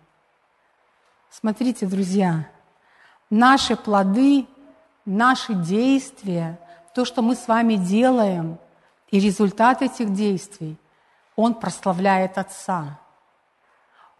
[1.31, 2.47] Смотрите, друзья,
[3.29, 4.45] наши плоды
[5.05, 6.59] наши действия,
[6.93, 8.57] то, что мы с вами делаем,
[9.11, 10.77] и результат этих действий,
[11.35, 12.99] он прославляет Отца.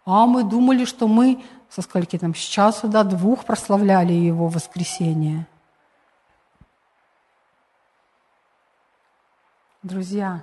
[0.04, 5.46] А мы думали, что мы со скольки там, с часу до двух прославляли Его воскресенье.
[9.86, 10.42] Друзья,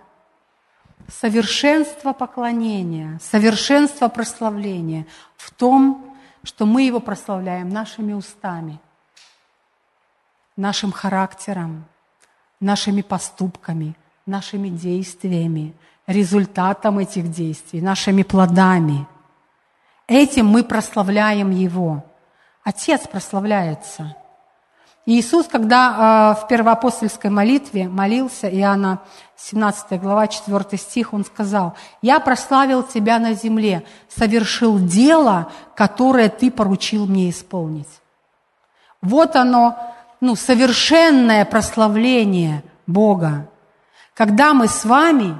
[1.09, 8.79] совершенство поклонения, совершенство прославления в том, что мы Его прославляем нашими устами–
[10.55, 11.83] нашим характером,
[12.61, 15.73] нашими поступками, нашими действиями,
[16.07, 19.05] результатом этих действий, нашими плодами.
[20.07, 22.05] Этим мы прославляем Его.
[22.63, 24.15] Отец прославляется.
[25.05, 29.01] Иисус, когда э, в первоапостольской молитве молился, Иоанна
[29.35, 36.49] 17 глава, 4 стих, Он сказал, «Я прославил Тебя на земле, совершил дело, которое Ты
[36.49, 37.89] поручил мне исполнить».
[39.01, 43.49] Вот оно, ну, совершенное прославление Бога,
[44.13, 45.37] когда мы с вами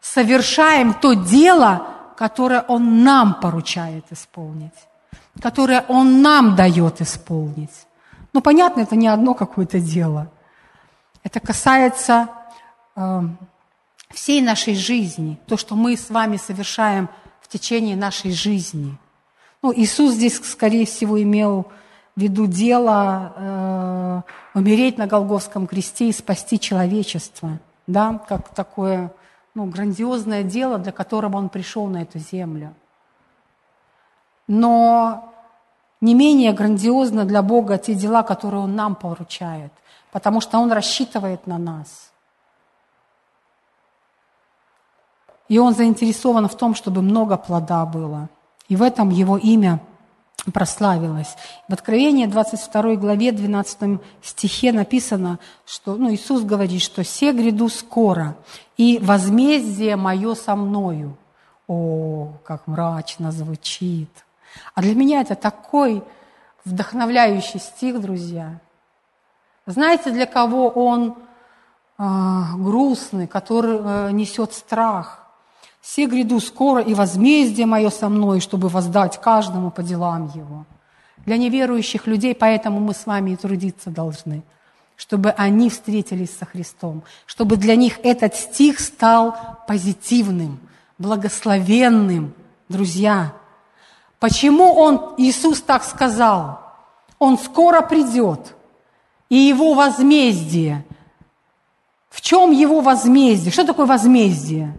[0.00, 4.72] совершаем то дело, которое Он нам поручает исполнить,
[5.42, 7.86] которое Он нам дает исполнить.
[8.32, 10.30] Ну, понятно, это не одно какое-то дело.
[11.22, 12.28] Это касается
[12.96, 13.22] э,
[14.10, 17.08] всей нашей жизни, то, что мы с вами совершаем
[17.40, 18.96] в течение нашей жизни.
[19.62, 21.66] Ну, Иисус здесь, скорее всего, имел
[22.16, 24.22] веду дело э,
[24.54, 29.12] умереть на Голговском кресте и спасти человечество, да, как такое
[29.54, 32.74] ну, грандиозное дело, для которого он пришел на эту землю.
[34.46, 35.29] Но
[36.00, 39.72] не менее грандиозно для Бога те дела, которые Он нам поручает,
[40.12, 42.10] потому что Он рассчитывает на нас.
[45.48, 48.28] И Он заинтересован в том, чтобы много плода было.
[48.68, 49.80] И в этом Его имя
[50.54, 51.36] прославилась.
[51.68, 58.36] В Откровении 22 главе 12 стихе написано, что ну, Иисус говорит, что «се гряду скоро,
[58.76, 61.16] и возмездие мое со мною».
[61.66, 64.10] О, как мрачно звучит.
[64.74, 66.02] А для меня это такой
[66.64, 68.60] вдохновляющий стих, друзья.
[69.66, 71.16] Знаете, для кого он
[71.98, 72.02] э,
[72.56, 75.26] грустный, который э, несет страх?
[75.80, 80.66] «Все гряду скоро, и возмездие мое со мной, чтобы воздать каждому по делам его».
[81.24, 84.42] Для неверующих людей, поэтому мы с вами и трудиться должны,
[84.96, 89.36] чтобы они встретились со Христом, чтобы для них этот стих стал
[89.66, 90.60] позитивным,
[90.98, 92.34] благословенным,
[92.68, 93.32] друзья.
[94.20, 96.60] Почему он, Иисус так сказал?
[97.18, 98.54] Он скоро придет,
[99.30, 100.84] и его возмездие.
[102.10, 103.50] В чем его возмездие?
[103.50, 104.78] Что такое возмездие?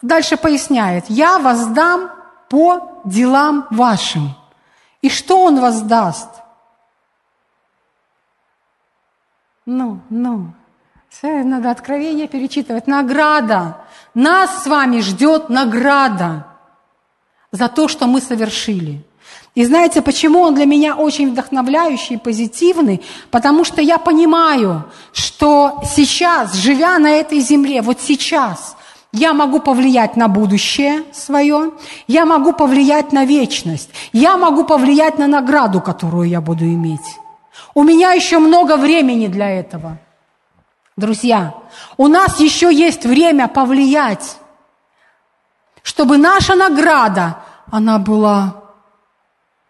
[0.00, 2.10] Дальше поясняет, я воздам
[2.48, 4.34] по делам вашим.
[5.02, 6.28] И что он воздаст?
[9.66, 10.52] Ну, ну,
[11.22, 12.86] надо откровение перечитывать.
[12.86, 13.78] Награда.
[14.14, 16.46] Нас с вами ждет награда
[17.52, 19.04] за то, что мы совершили.
[19.54, 23.02] И знаете, почему он для меня очень вдохновляющий и позитивный?
[23.30, 28.76] Потому что я понимаю, что сейчас, живя на этой земле, вот сейчас,
[29.12, 31.72] я могу повлиять на будущее свое,
[32.08, 37.18] я могу повлиять на вечность, я могу повлиять на награду, которую я буду иметь.
[37.74, 39.98] У меня еще много времени для этого.
[40.96, 41.54] Друзья,
[41.96, 44.38] у нас еще есть время повлиять,
[45.82, 47.38] чтобы наша награда,
[47.70, 48.62] она была...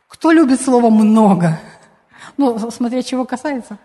[0.08, 1.58] Кто любит слово «много»?
[2.36, 3.78] Ну, смотря чего касается.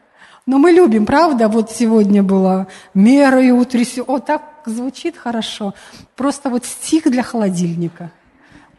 [0.45, 1.47] Но мы любим, правда?
[1.47, 4.03] Вот сегодня было мерою утрясю.
[4.07, 5.73] О, так звучит хорошо.
[6.15, 8.11] Просто вот стих для холодильника.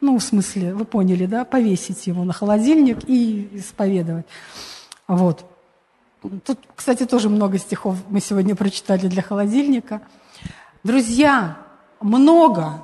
[0.01, 1.45] Ну, в смысле, вы поняли, да?
[1.45, 4.27] Повесить его на холодильник и исповедовать.
[5.07, 5.45] Вот.
[6.21, 10.03] Тут, кстати, тоже много стихов мы сегодня прочитали для холодильника.
[10.85, 11.57] Друзья,
[12.01, 12.83] много.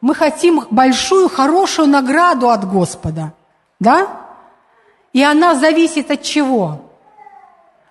[0.00, 3.32] Мы хотим большую, хорошую награду от Господа.
[3.80, 4.08] Да?
[5.12, 6.88] И она зависит от чего?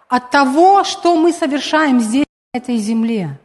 [0.07, 3.37] от того, что мы совершаем здесь, на этой земле.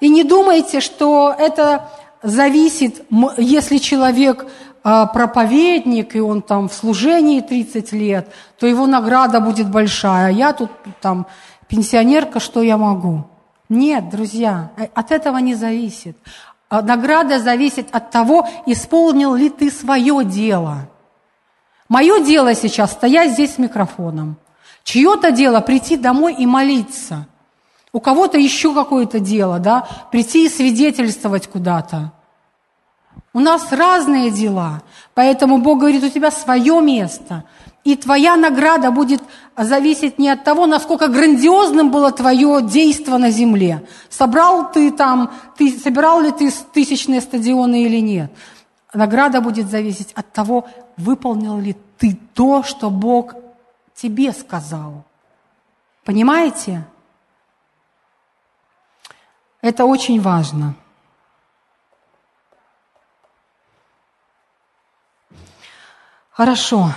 [0.00, 1.88] И не думайте, что это
[2.22, 3.04] зависит,
[3.38, 4.46] если человек
[4.82, 10.26] проповедник, и он там в служении 30 лет, то его награда будет большая.
[10.26, 10.70] А я тут
[11.00, 11.26] там
[11.68, 13.24] пенсионерка, что я могу?
[13.68, 16.16] Нет, друзья, э, от этого не зависит.
[16.68, 20.88] А награда зависит от того, исполнил ли ты свое дело.
[21.88, 24.36] Мое дело сейчас стоять здесь с микрофоном.
[24.84, 27.26] Чье-то дело прийти домой и молиться.
[27.92, 32.12] У кого-то еще какое-то дело, да, прийти и свидетельствовать куда-то.
[33.34, 34.82] У нас разные дела,
[35.14, 37.44] поэтому Бог говорит, у тебя свое место,
[37.82, 39.22] и твоя награда будет
[39.56, 43.86] зависеть не от того, насколько грандиозным было твое действо на земле.
[44.08, 48.30] Собрал ты там, ты, собирал ли ты тысячные стадионы или нет.
[48.94, 53.34] Награда будет зависеть от того, выполнил ли ты то, что Бог
[53.94, 55.04] тебе сказал.
[56.04, 56.84] Понимаете?
[59.60, 60.74] Это очень важно.
[66.32, 66.88] Хорошо.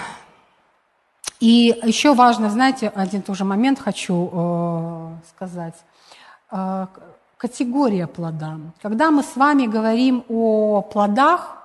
[1.42, 5.76] И еще важно, знаете, один тоже момент хочу э, сказать.
[6.52, 6.88] Э,
[7.36, 8.58] категория плода.
[8.82, 11.58] Когда мы с вами говорим о плодах,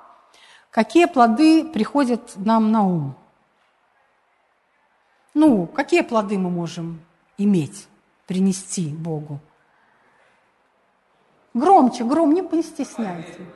[0.73, 3.15] какие плоды приходят нам на ум?
[5.33, 7.01] Ну, какие плоды мы можем
[7.39, 7.87] иметь,
[8.27, 9.39] принести Богу?
[11.55, 13.47] Громче, гром, не, не стесняйте.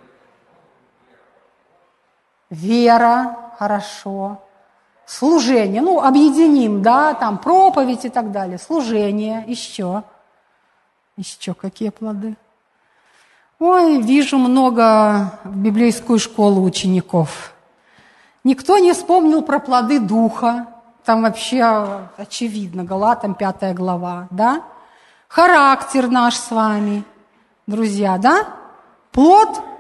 [2.55, 4.39] Вера, хорошо.
[5.07, 8.59] Служение, ну, объединим, да, там проповедь и так далее.
[8.59, 10.05] Служение, еще.
[11.17, 12.37] Еще какие плоды?
[13.59, 17.53] Ой, вижу много в библейскую школу учеников.
[18.45, 20.67] Никто не вспомнил про плоды духа.
[21.05, 24.63] Там вообще очевидно, Галатам 5 глава, да?
[25.29, 27.05] Характер наш с вами,
[27.67, 28.47] друзья, да?
[29.11, 29.74] Плод.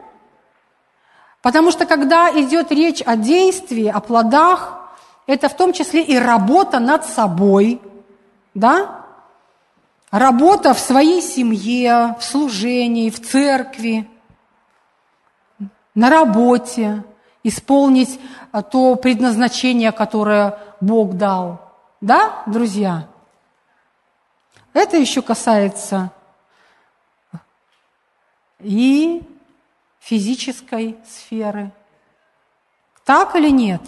[1.45, 4.79] Потому что когда идет речь о действии, о плодах,
[5.27, 7.83] это в том числе и работа над собой,
[8.55, 9.05] да?
[10.11, 14.09] Работа в своей семье, в служении, в церкви,
[15.95, 17.05] на работе,
[17.43, 18.19] исполнить
[18.71, 21.61] то предназначение, которое Бог дал.
[22.01, 23.07] Да, друзья?
[24.73, 26.11] Это еще касается
[28.61, 29.23] и
[30.05, 31.73] физической сферы.
[33.05, 33.81] Так или нет?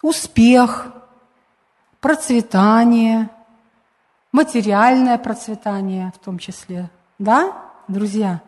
[0.00, 0.92] Успех,
[2.00, 3.28] процветание,
[4.32, 6.88] материальное процветание в том числе.
[7.18, 7.52] Да,
[7.88, 8.40] друзья?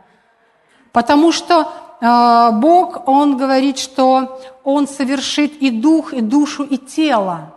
[0.92, 7.54] Потому что э, Бог, Он говорит, что Он совершит и дух, и душу, и тело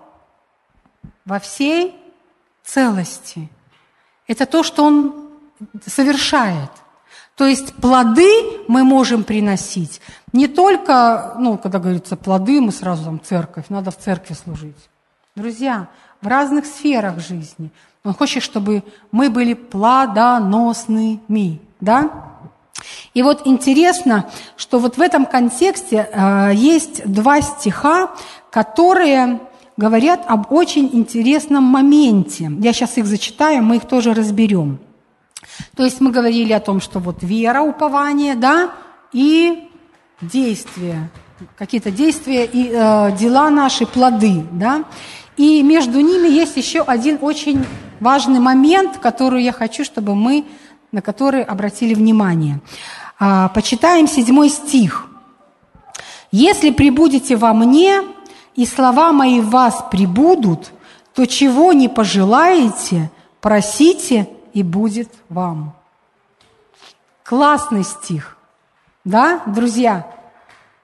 [1.24, 1.95] во всей
[2.63, 3.47] целости.
[4.28, 5.30] Это то, что Он
[5.86, 6.72] совершает.
[7.36, 8.30] То есть плоды
[8.68, 13.98] мы можем приносить не только, ну, когда говорится плоды, мы сразу там церковь, надо в
[13.98, 14.76] церкви служить.
[15.36, 15.88] Друзья,
[16.22, 17.72] в разных сферах жизни.
[18.04, 22.10] Он хочет, чтобы мы были плодоносными, да?
[23.14, 28.12] И вот интересно, что вот в этом контексте э, есть два стиха,
[28.52, 29.40] которые
[29.78, 32.52] говорят об очень интересном моменте.
[32.60, 34.80] Я сейчас их зачитаю, мы их тоже разберем.
[35.76, 38.72] То есть мы говорили о том, что вот вера, упование, да,
[39.14, 39.70] и
[40.22, 41.10] действия,
[41.58, 44.86] какие-то действия и э, дела наши, плоды, да.
[45.38, 47.66] И между ними есть еще один очень
[48.00, 50.46] важный момент, который я хочу, чтобы мы,
[50.91, 52.62] на который обратили внимание.
[53.20, 55.08] А, почитаем седьмой стих.
[56.32, 58.02] «Если прибудете во мне,
[58.56, 60.72] и слова мои в вас прибудут,
[61.14, 65.76] то чего не пожелаете, просите, и будет вам».
[67.24, 68.38] Классный стих,
[69.03, 70.08] да, друзья?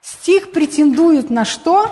[0.00, 1.90] Стих претендует на что?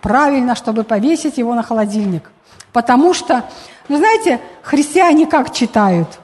[0.00, 2.30] Правильно, чтобы повесить его на холодильник.
[2.72, 3.44] Потому что,
[3.88, 6.20] ну знаете, христиане как читают?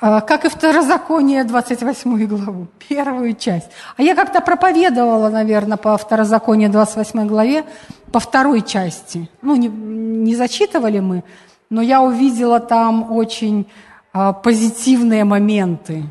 [0.00, 3.70] А, как и Второзаконие 28 главу, первую часть.
[3.96, 7.64] А я как-то проповедовала, наверное, по Второзаконию 28 главе,
[8.12, 9.28] по второй части.
[9.42, 11.24] Ну, не, не зачитывали мы,
[11.70, 13.66] но я увидела там очень
[14.12, 16.04] а, позитивные моменты,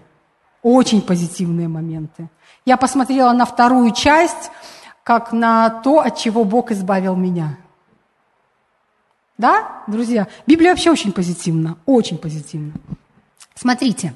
[0.62, 2.30] очень позитивные моменты.
[2.66, 4.52] Я посмотрела на вторую часть,
[5.04, 7.58] как на то, от чего Бог избавил меня.
[9.38, 10.28] Да, друзья?
[10.48, 12.74] Библия вообще очень позитивна, очень позитивна.
[13.56, 14.14] Смотрите,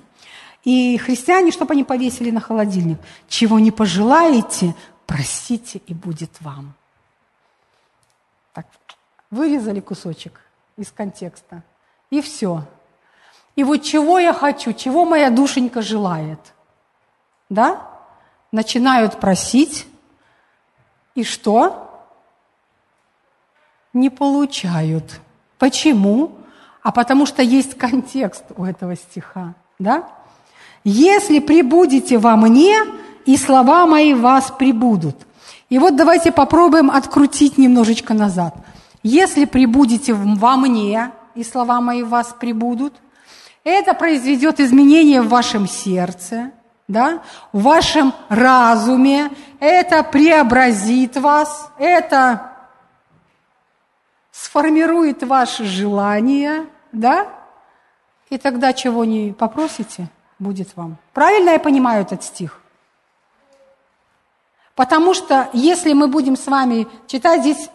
[0.63, 4.75] и христиане, чтобы они повесили на холодильник, чего не пожелаете,
[5.05, 6.73] просите, и будет вам.
[8.53, 8.67] Так,
[9.31, 10.41] вырезали кусочек
[10.77, 11.63] из контекста,
[12.09, 12.63] и все.
[13.55, 16.39] И вот чего я хочу, чего моя душенька желает,
[17.49, 17.81] да?
[18.51, 19.87] Начинают просить,
[21.15, 21.83] и что?
[23.93, 25.19] Не получают.
[25.57, 26.37] Почему?
[26.87, 29.55] а потому что есть контекст у этого стиха.
[29.77, 30.07] Да?
[30.85, 32.77] «Если прибудете во мне,
[33.25, 35.17] и слова мои вас прибудут».
[35.67, 38.55] И вот давайте попробуем открутить немножечко назад.
[39.03, 42.93] «Если прибудете во мне, и слова мои вас прибудут»,
[43.63, 46.51] это произведет изменения в вашем сердце,
[46.87, 47.21] да,
[47.51, 49.29] в вашем разуме,
[49.59, 52.53] это преобразит вас, это
[54.31, 57.27] сформирует ваши желания, да?
[58.29, 60.07] И тогда чего не попросите,
[60.39, 60.97] будет вам.
[61.13, 62.61] Правильно я понимаю этот стих?
[64.75, 67.69] Потому что если мы будем с вами читать здесь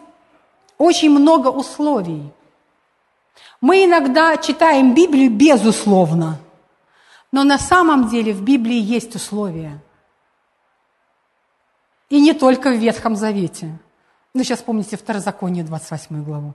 [0.83, 2.31] очень много условий.
[3.61, 6.39] Мы иногда читаем Библию безусловно,
[7.31, 9.81] но на самом деле в Библии есть условия.
[12.09, 13.79] И не только в Ветхом Завете.
[14.33, 16.53] Ну, сейчас помните Второзаконие, 28 главу.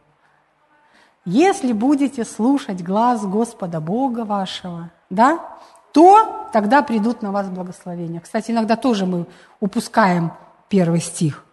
[1.25, 5.59] Если будете слушать глаз Господа Бога вашего, да,
[5.93, 8.21] то тогда придут на вас благословения.
[8.21, 9.27] Кстати, иногда тоже мы
[9.61, 10.33] упускаем
[10.69, 11.48] первый стих.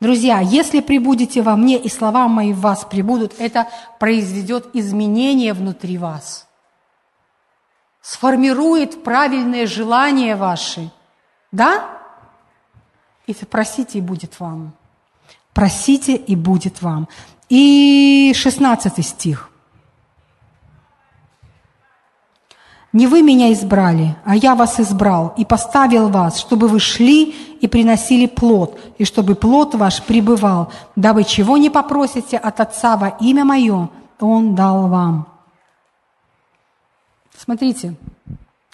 [0.00, 5.98] Друзья, если прибудете во мне, и слова мои в вас прибудут, это произведет изменения внутри
[5.98, 6.48] вас.
[8.00, 10.90] Сформирует правильные желания ваши.
[11.52, 11.98] Да?
[13.26, 14.72] И просите, и будет вам.
[15.52, 17.06] Просите, и будет вам.
[17.50, 19.49] И 16 стих.
[22.92, 27.30] «Не вы меня избрали, а я вас избрал и поставил вас, чтобы вы шли
[27.60, 33.08] и приносили плод, и чтобы плод ваш пребывал, дабы чего не попросите от Отца во
[33.20, 33.88] имя Мое,
[34.18, 35.28] Он дал вам».
[37.36, 37.94] Смотрите,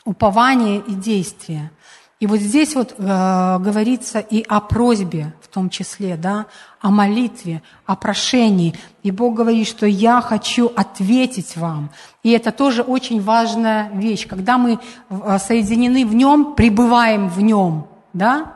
[0.05, 1.71] упование и действие.
[2.19, 6.46] И вот здесь вот э, говорится и о просьбе том числе, да,
[6.82, 8.74] о молитве, о прошении.
[9.02, 11.88] И Бог говорит, что я хочу ответить вам.
[12.22, 14.26] И это тоже очень важная вещь.
[14.28, 18.52] Когда мы э, соединены в Нем, пребываем в Нем, да,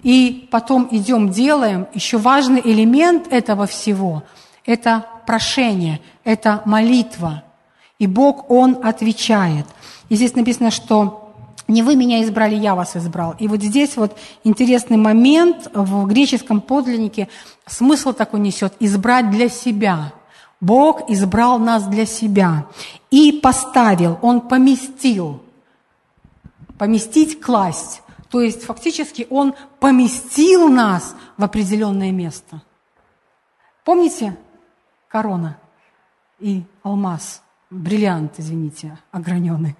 [0.00, 4.22] и потом идем, делаем, еще важный элемент этого всего–
[4.64, 7.42] это прошение, это молитва.
[7.98, 9.66] И Бог, Он отвечает.
[10.08, 11.21] И здесь написано, что
[11.68, 13.34] не вы меня избрали, я вас избрал.
[13.38, 17.28] И вот здесь вот интересный момент в греческом подлиннике,
[17.66, 20.12] смысл такой несет– избрать для себя.
[20.60, 22.66] Бог избрал нас для себя
[23.10, 25.42] и поставил, Он поместил.
[26.78, 28.02] Поместить, класть.
[28.28, 32.62] То есть фактически Он поместил нас в определенное место.
[33.84, 34.36] Помните
[35.08, 35.58] корона
[36.38, 39.76] и алмаз, бриллиант, извините, ограненный?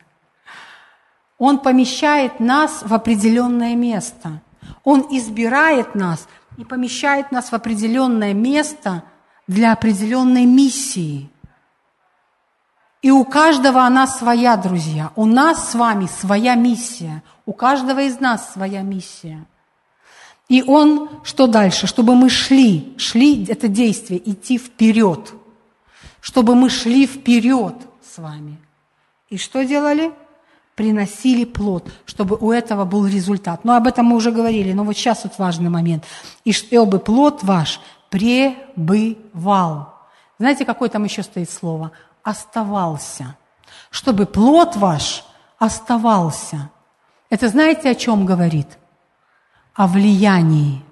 [1.45, 4.41] Он помещает нас в определенное место.
[4.85, 9.03] Он избирает нас и помещает нас в определенное место
[9.49, 11.29] для определенной миссии.
[13.03, 15.11] И у каждого она своя, друзья.
[15.17, 17.25] У нас с вами своя миссия.
[17.45, 19.45] У каждого из нас своя миссия.
[20.49, 21.89] И он, что дальше?
[21.89, 25.35] Чтобы мы шли, шли, это действие, идти вперед.
[26.21, 28.59] Чтобы мы шли вперед с вами.
[29.29, 30.13] И что делали?
[30.75, 33.65] Приносили плод, чтобы у этого был результат.
[33.65, 36.05] Но об этом мы уже говорили, но вот сейчас вот важный момент.
[36.45, 39.95] И чтобы плод ваш пребывал.
[40.39, 41.93] Знаете, какое там еще стоит слово?
[42.23, 43.37] Оставался.
[43.91, 45.25] Чтобы плод ваш
[45.59, 46.71] оставался.
[47.31, 48.67] Это знаете, о чем говорит?
[49.75, 50.83] О влиянии.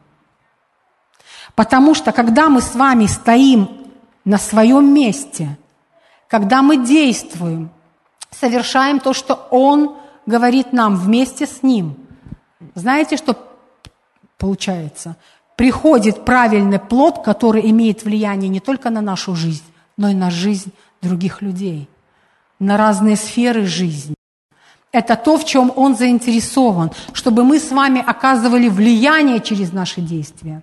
[1.55, 3.91] Потому что когда мы с вами стоим
[4.25, 5.59] на своем месте,
[6.29, 7.71] когда мы действуем,
[8.31, 11.97] совершаем то, что Он говорит нам вместе с Ним.
[12.75, 13.37] Знаете, что
[14.39, 15.17] получается?
[15.57, 19.65] Приходит правильный плод, который имеет влияние не только на нашу жизнь,
[19.97, 20.73] но и на жизнь
[21.03, 21.89] других людей,
[22.59, 24.15] на разные сферы жизни.
[24.93, 30.63] Это то, в чем Он заинтересован, чтобы мы с вами оказывали влияние через наши действия.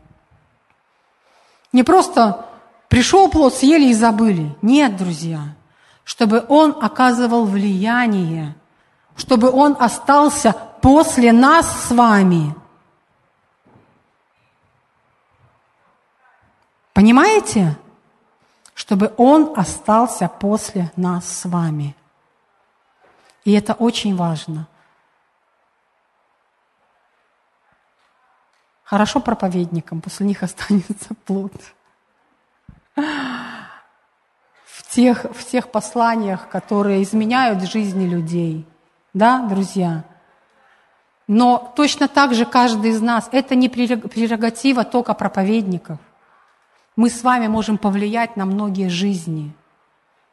[1.71, 2.45] Не просто
[2.89, 4.55] пришел плод, съели и забыли.
[4.61, 5.41] Нет, друзья–
[6.07, 8.55] чтобы он оказывал влияние,
[9.17, 12.55] чтобы он остался после нас с вами.
[16.93, 17.77] Понимаете?
[18.73, 21.93] Чтобы он остался после нас с вами.
[23.43, 24.65] И это очень важно.
[28.85, 31.51] Хорошо проповедникам, после них останется плод
[34.97, 38.65] тех, в тех посланиях, которые изменяют жизни людей.
[39.13, 40.03] Да, друзья?
[41.27, 45.99] Но точно так же каждый из нас, это не прерогатива только проповедников.
[46.95, 49.53] Мы с вами можем повлиять на многие жизни.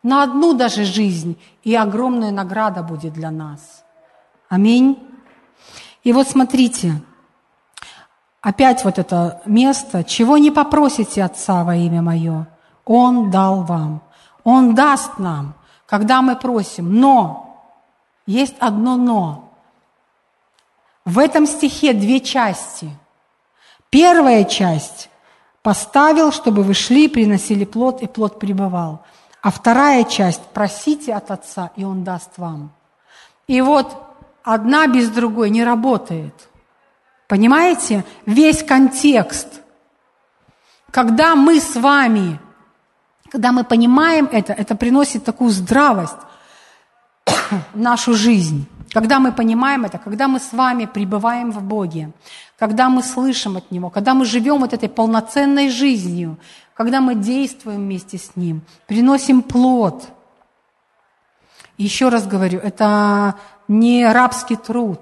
[0.02, 3.84] На одну даже жизнь, и огромная награда будет для нас.
[4.48, 4.96] Аминь.
[6.04, 7.02] И вот смотрите,
[8.40, 12.46] опять вот это место, чего не попросите Отца во имя Мое,
[12.86, 14.00] Он дал вам.
[14.44, 15.54] Он даст нам,
[15.86, 17.00] когда мы просим.
[17.00, 17.66] Но,
[18.26, 19.50] есть одно но.
[21.04, 22.90] В этом стихе две части.
[23.90, 25.10] Первая часть
[25.62, 29.02] поставил, чтобы вы шли, приносили плод, и плод пребывал.
[29.42, 32.72] А вторая часть– просите от Отца, и Он даст вам.
[33.46, 33.94] И вот
[34.42, 36.48] одна без другой не работает.
[37.28, 38.04] Понимаете?
[38.26, 39.60] Весь контекст.
[40.90, 42.38] Когда мы с вами
[43.34, 46.22] когда мы понимаем это, это приносит такую здравость
[47.26, 48.68] в нашу жизнь.
[48.92, 52.12] Когда мы понимаем это, когда мы с вами пребываем в Боге,
[52.60, 56.38] когда мы слышим от Него, когда мы живем вот этой полноценной жизнью,
[56.74, 60.04] когда мы действуем вместе с Ним, приносим плод.
[61.76, 63.34] Еще раз говорю, это
[63.66, 65.00] не рабский труд,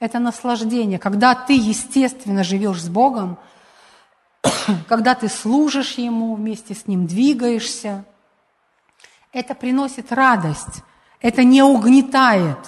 [0.00, 0.98] это наслаждение.
[0.98, 3.36] Когда ты, естественно, живешь с Богом–
[4.88, 8.04] когда ты служишь Ему, вместе с Ним двигаешься,
[9.32, 10.82] это приносит радость,
[11.20, 12.58] это не угнетает.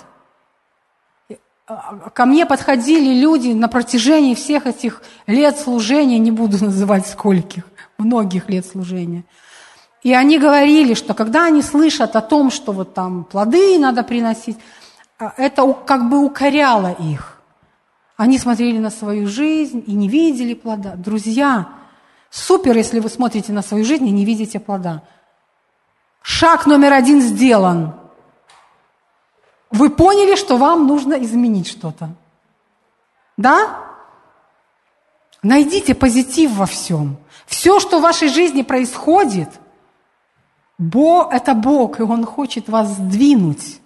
[1.66, 7.64] А, ко мне подходили люди на протяжении всех этих лет служения, не буду называть скольких,
[7.98, 9.24] многих лет служения.
[10.02, 14.58] И они говорили, что когда они слышат о том, что вот там плоды надо приносить,
[15.18, 17.37] а, это как бы укоряло их.
[18.18, 20.96] Они смотрели на свою жизнь и не видели плода.
[20.96, 21.68] Друзья,
[22.30, 25.04] супер, если вы смотрите на свою жизнь и не видите плода.
[26.20, 27.94] Шаг номер один сделан.
[29.70, 32.10] Вы поняли, что вам нужно изменить что-то.
[33.36, 33.84] Да?
[35.44, 37.18] Найдите позитив во всем.
[37.46, 39.48] Все, что в вашей жизни происходит,
[40.76, 43.80] Бог, это Бог, и Он хочет вас сдвинуть,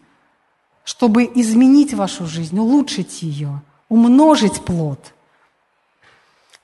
[0.85, 3.61] чтобы изменить вашу жизнь, улучшить ее
[3.93, 5.13] умножить плод.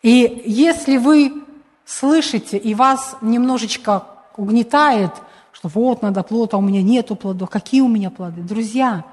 [0.00, 1.44] И если вы
[1.84, 4.06] слышите, и вас немножечко
[4.38, 5.12] угнетает,
[5.52, 7.50] что вот надо плод, а у меня нету плодов.
[7.50, 8.40] Какие у меня плоды?
[8.40, 9.04] Друзья,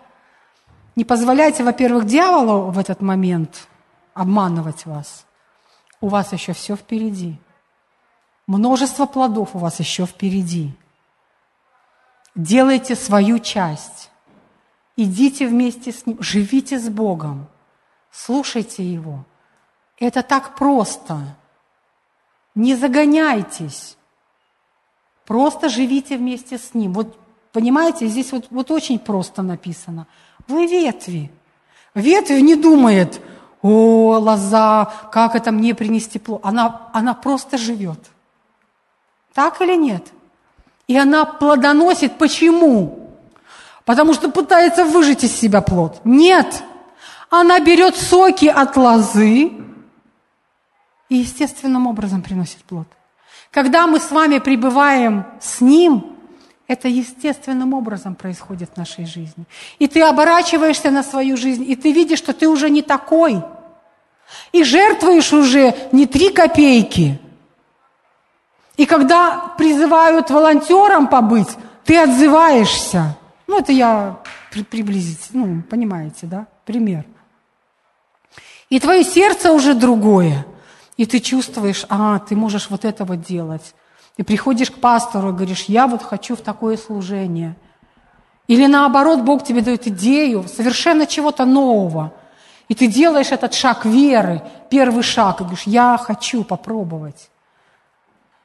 [0.96, 3.68] не позволяйте, во-первых, дьяволу в этот момент
[4.14, 5.26] обманывать вас.
[6.00, 7.36] У вас еще все впереди.
[8.48, 10.72] Множество плодов у вас еще впереди.
[12.34, 14.10] Делайте свою часть.
[14.96, 17.48] Идите вместе с Ним, живите с Богом,
[18.16, 19.26] слушайте Его.
[20.00, 21.20] Это так просто.
[22.54, 23.98] Не загоняйтесь.
[25.26, 26.94] Просто живите вместе с Ним.
[26.94, 27.18] Вот
[27.52, 30.08] понимаете, здесь вот, вот очень просто написано.
[30.48, 31.32] Вы ветви.
[31.94, 33.22] Ветви не думает,
[33.62, 36.42] о, лоза, как это мне принести плод.
[36.44, 38.00] Она, она просто живет.
[39.34, 40.04] Так или нет?
[40.88, 42.18] И она плодоносит.
[42.18, 43.10] Почему?
[43.86, 46.02] Потому что пытается выжить из себя плод.
[46.04, 46.64] Нет.
[47.30, 49.52] Она берет соки от лозы
[51.10, 52.88] и естественным образом приносит плод.
[53.52, 56.16] Когда мы с вами пребываем с Ним,
[56.68, 59.46] это естественным образом происходит в нашей жизни.
[59.80, 63.44] И ты оборачиваешься на свою жизнь, и ты видишь, что ты уже не такой.
[64.52, 67.20] И жертвуешь уже не три копейки.
[68.78, 71.50] И когда призывают волонтером побыть,
[71.86, 73.18] ты отзываешься.
[73.48, 74.20] Ну, это я
[74.70, 77.06] приблизить, ну, понимаете, да, пример.
[78.70, 80.46] И твое сердце уже другое.
[80.98, 83.76] И ты чувствуешь, а, ты можешь вот это вот делать.
[84.16, 87.56] Ты приходишь к пастору и говоришь, я вот хочу в такое служение.
[88.48, 92.14] Или наоборот, Бог тебе дает идею совершенно чего-то нового.
[92.68, 97.30] И ты делаешь этот шаг веры, первый шаг, и говоришь, я хочу попробовать.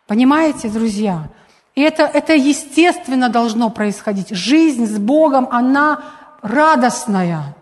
[0.07, 1.29] Понимаете, друзья?
[1.75, 4.31] И это, это естественно должно происходить.
[4.31, 6.03] Жизнь с Богом, она
[6.43, 7.55] радостная.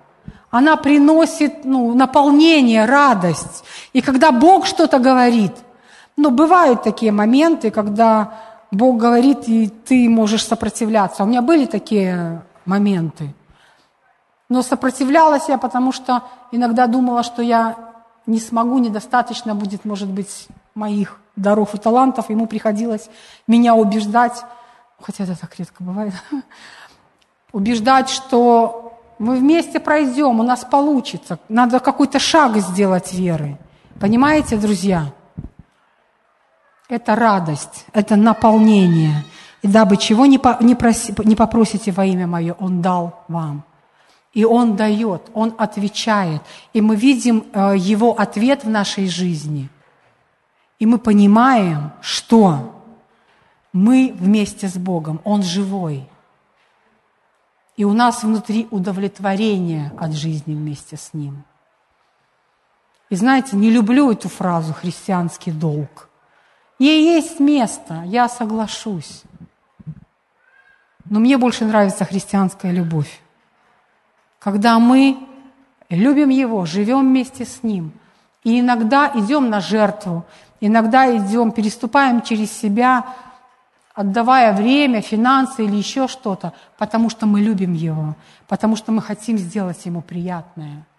[0.51, 3.65] Она приносит ну, наполнение, радость.
[3.93, 5.53] И когда Бог что-то говорит–
[6.19, 8.33] но бывают такие моменты, когда
[8.73, 11.23] Бог говорит, и ты можешь сопротивляться.
[11.23, 13.33] У меня были такие моменты.
[14.49, 17.77] Но сопротивлялась я, потому что иногда думала, что я
[18.27, 22.31] не смогу, недостаточно будет, может быть, моих даров и талантов.
[22.31, 23.09] Ему приходилось
[23.47, 24.43] меня убеждать,
[25.01, 26.15] хотя это так редко бывает,
[27.53, 28.88] убеждать, что
[29.19, 31.39] мы вместе пройдем, у нас получится.
[31.49, 33.59] Надо какой-то шаг сделать веры.
[34.01, 35.13] Понимаете, друзья?
[36.89, 39.25] это радость, это наполнение.
[39.63, 43.65] И дабы чего не, по, не, проси, не попросите во имя Мое, Он дал вам.
[44.33, 46.43] И Он дает, Он отвечает.
[46.73, 49.69] И мы видим э, Его ответ в нашей жизни.
[50.79, 52.83] И мы понимаем, что
[53.73, 56.09] мы вместе с Богом, Он живой.
[57.79, 61.45] И у нас внутри удовлетворение от жизни вместе с Ним.
[63.09, 66.09] И знаете, не люблю эту фразу «христианский долг».
[66.81, 69.23] Ей есть место, я соглашусь.
[71.05, 73.21] Но мне больше нравится христианская любовь.
[74.41, 75.17] Когда мы
[75.89, 77.93] любим Его, живем вместе с Ним,
[78.43, 80.25] и иногда идем на жертву,
[80.61, 83.07] иногда идем, переступаем через себя,
[84.01, 88.15] отдавая время, финансы или еще что-то, потому что мы любим Его,
[88.47, 90.87] потому что мы хотим сделать Ему приятное–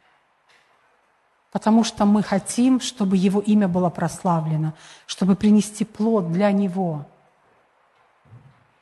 [1.52, 4.74] потому что мы хотим, чтобы Его имя было прославлено,
[5.08, 7.06] чтобы принести плод для Него,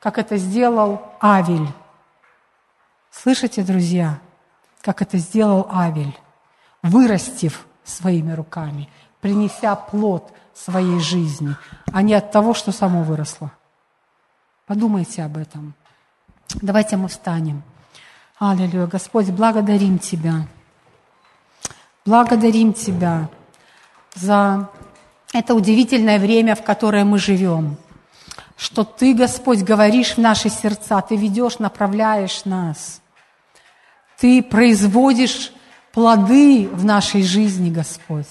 [0.00, 1.68] как это сделал Авель.
[3.10, 4.20] Слышите, друзья,
[4.82, 6.16] как это сделал Авель,
[6.82, 8.88] вырастив своими руками,
[9.20, 11.56] принеся плод своей жизни,
[11.92, 13.50] а не от того, что само выросло.
[14.68, 15.72] Подумайте об этом.
[16.60, 17.62] Давайте мы встанем.
[18.38, 18.86] Аллилуйя.
[18.86, 20.46] Господь, благодарим Тебя.
[22.04, 23.30] Благодарим Тебя
[24.14, 24.68] за
[25.32, 27.78] это удивительное время, в которое мы живем,
[28.58, 33.00] что Ты, Господь, говоришь в наши сердца, Ты ведешь, направляешь нас.
[34.18, 35.50] Ты производишь
[35.92, 38.26] плоды в нашей жизни, Господь.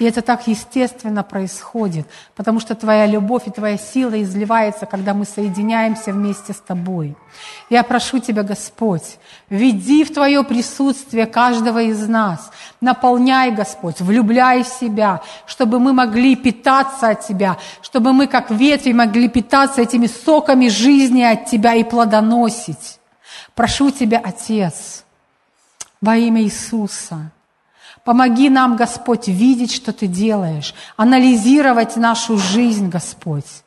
[0.00, 5.26] И это так естественно происходит, потому что Твоя любовь и Твоя сила изливается, когда мы
[5.26, 7.14] соединяемся вместе с Тобой.
[7.68, 9.18] Я прошу Тебя, Господь,
[9.50, 12.50] веди в Твое присутствие каждого из нас.
[12.80, 18.92] Наполняй, Господь, влюбляй в себя, чтобы мы могли питаться от Тебя, чтобы мы, как ветви,
[18.92, 22.98] могли питаться этими соками жизни от Тебя и плодоносить.
[23.54, 25.04] Прошу Тебя, Отец,
[26.00, 27.32] во имя Иисуса–
[28.04, 33.62] Помоги нам, Господь, видеть, что Ты делаешь, анализировать нашу жизнь, Господь.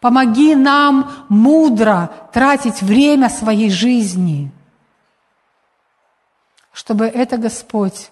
[0.00, 4.50] Помоги нам мудро тратить время своей жизни,
[6.72, 8.10] чтобы это, Господь,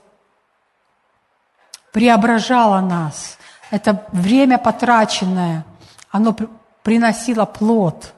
[1.92, 3.38] преображало нас,
[3.70, 5.64] это время потраченное,
[6.10, 6.36] оно
[6.82, 8.12] приносило плод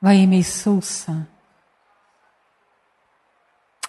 [0.00, 1.26] во имя Иисуса.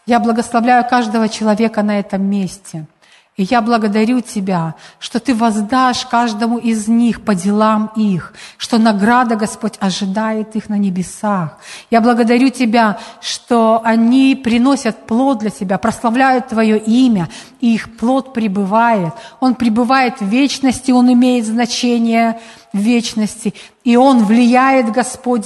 [0.10, 2.88] Я благословляю каждого человека на этом месте–
[3.40, 9.38] и я благодарю Тебя, что Ты воздашь каждому из них по делам их, что награда,
[9.38, 11.58] Господь, ожидает их на небесах.
[11.90, 17.30] Я благодарю Тебя, что они приносят плод для Тебя, прославляют Твое имя,
[17.62, 19.14] и их плод пребывает.
[19.40, 22.42] Он пребывает в вечности, он имеет значение
[22.74, 23.54] в вечности,
[23.86, 25.46] и он влияет, Господь,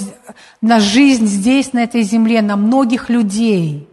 [0.62, 3.88] на жизнь здесь, на этой земле, на многих людей–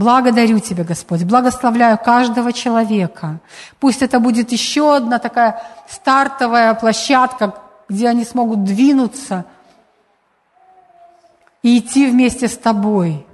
[0.00, 3.38] Благодарю Тебя, Господь, благословляю каждого человека.
[3.80, 9.44] Пусть это будет еще одна такая стартовая площадка, где они смогут двинуться
[11.62, 13.26] и идти вместе с Тобой.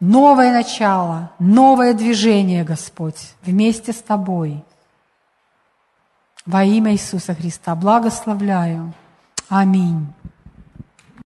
[0.00, 4.64] Новое начало, новое движение, Господь, вместе с Тобой.
[6.44, 8.92] Во имя Иисуса Христа благословляю.
[9.48, 10.08] Аминь.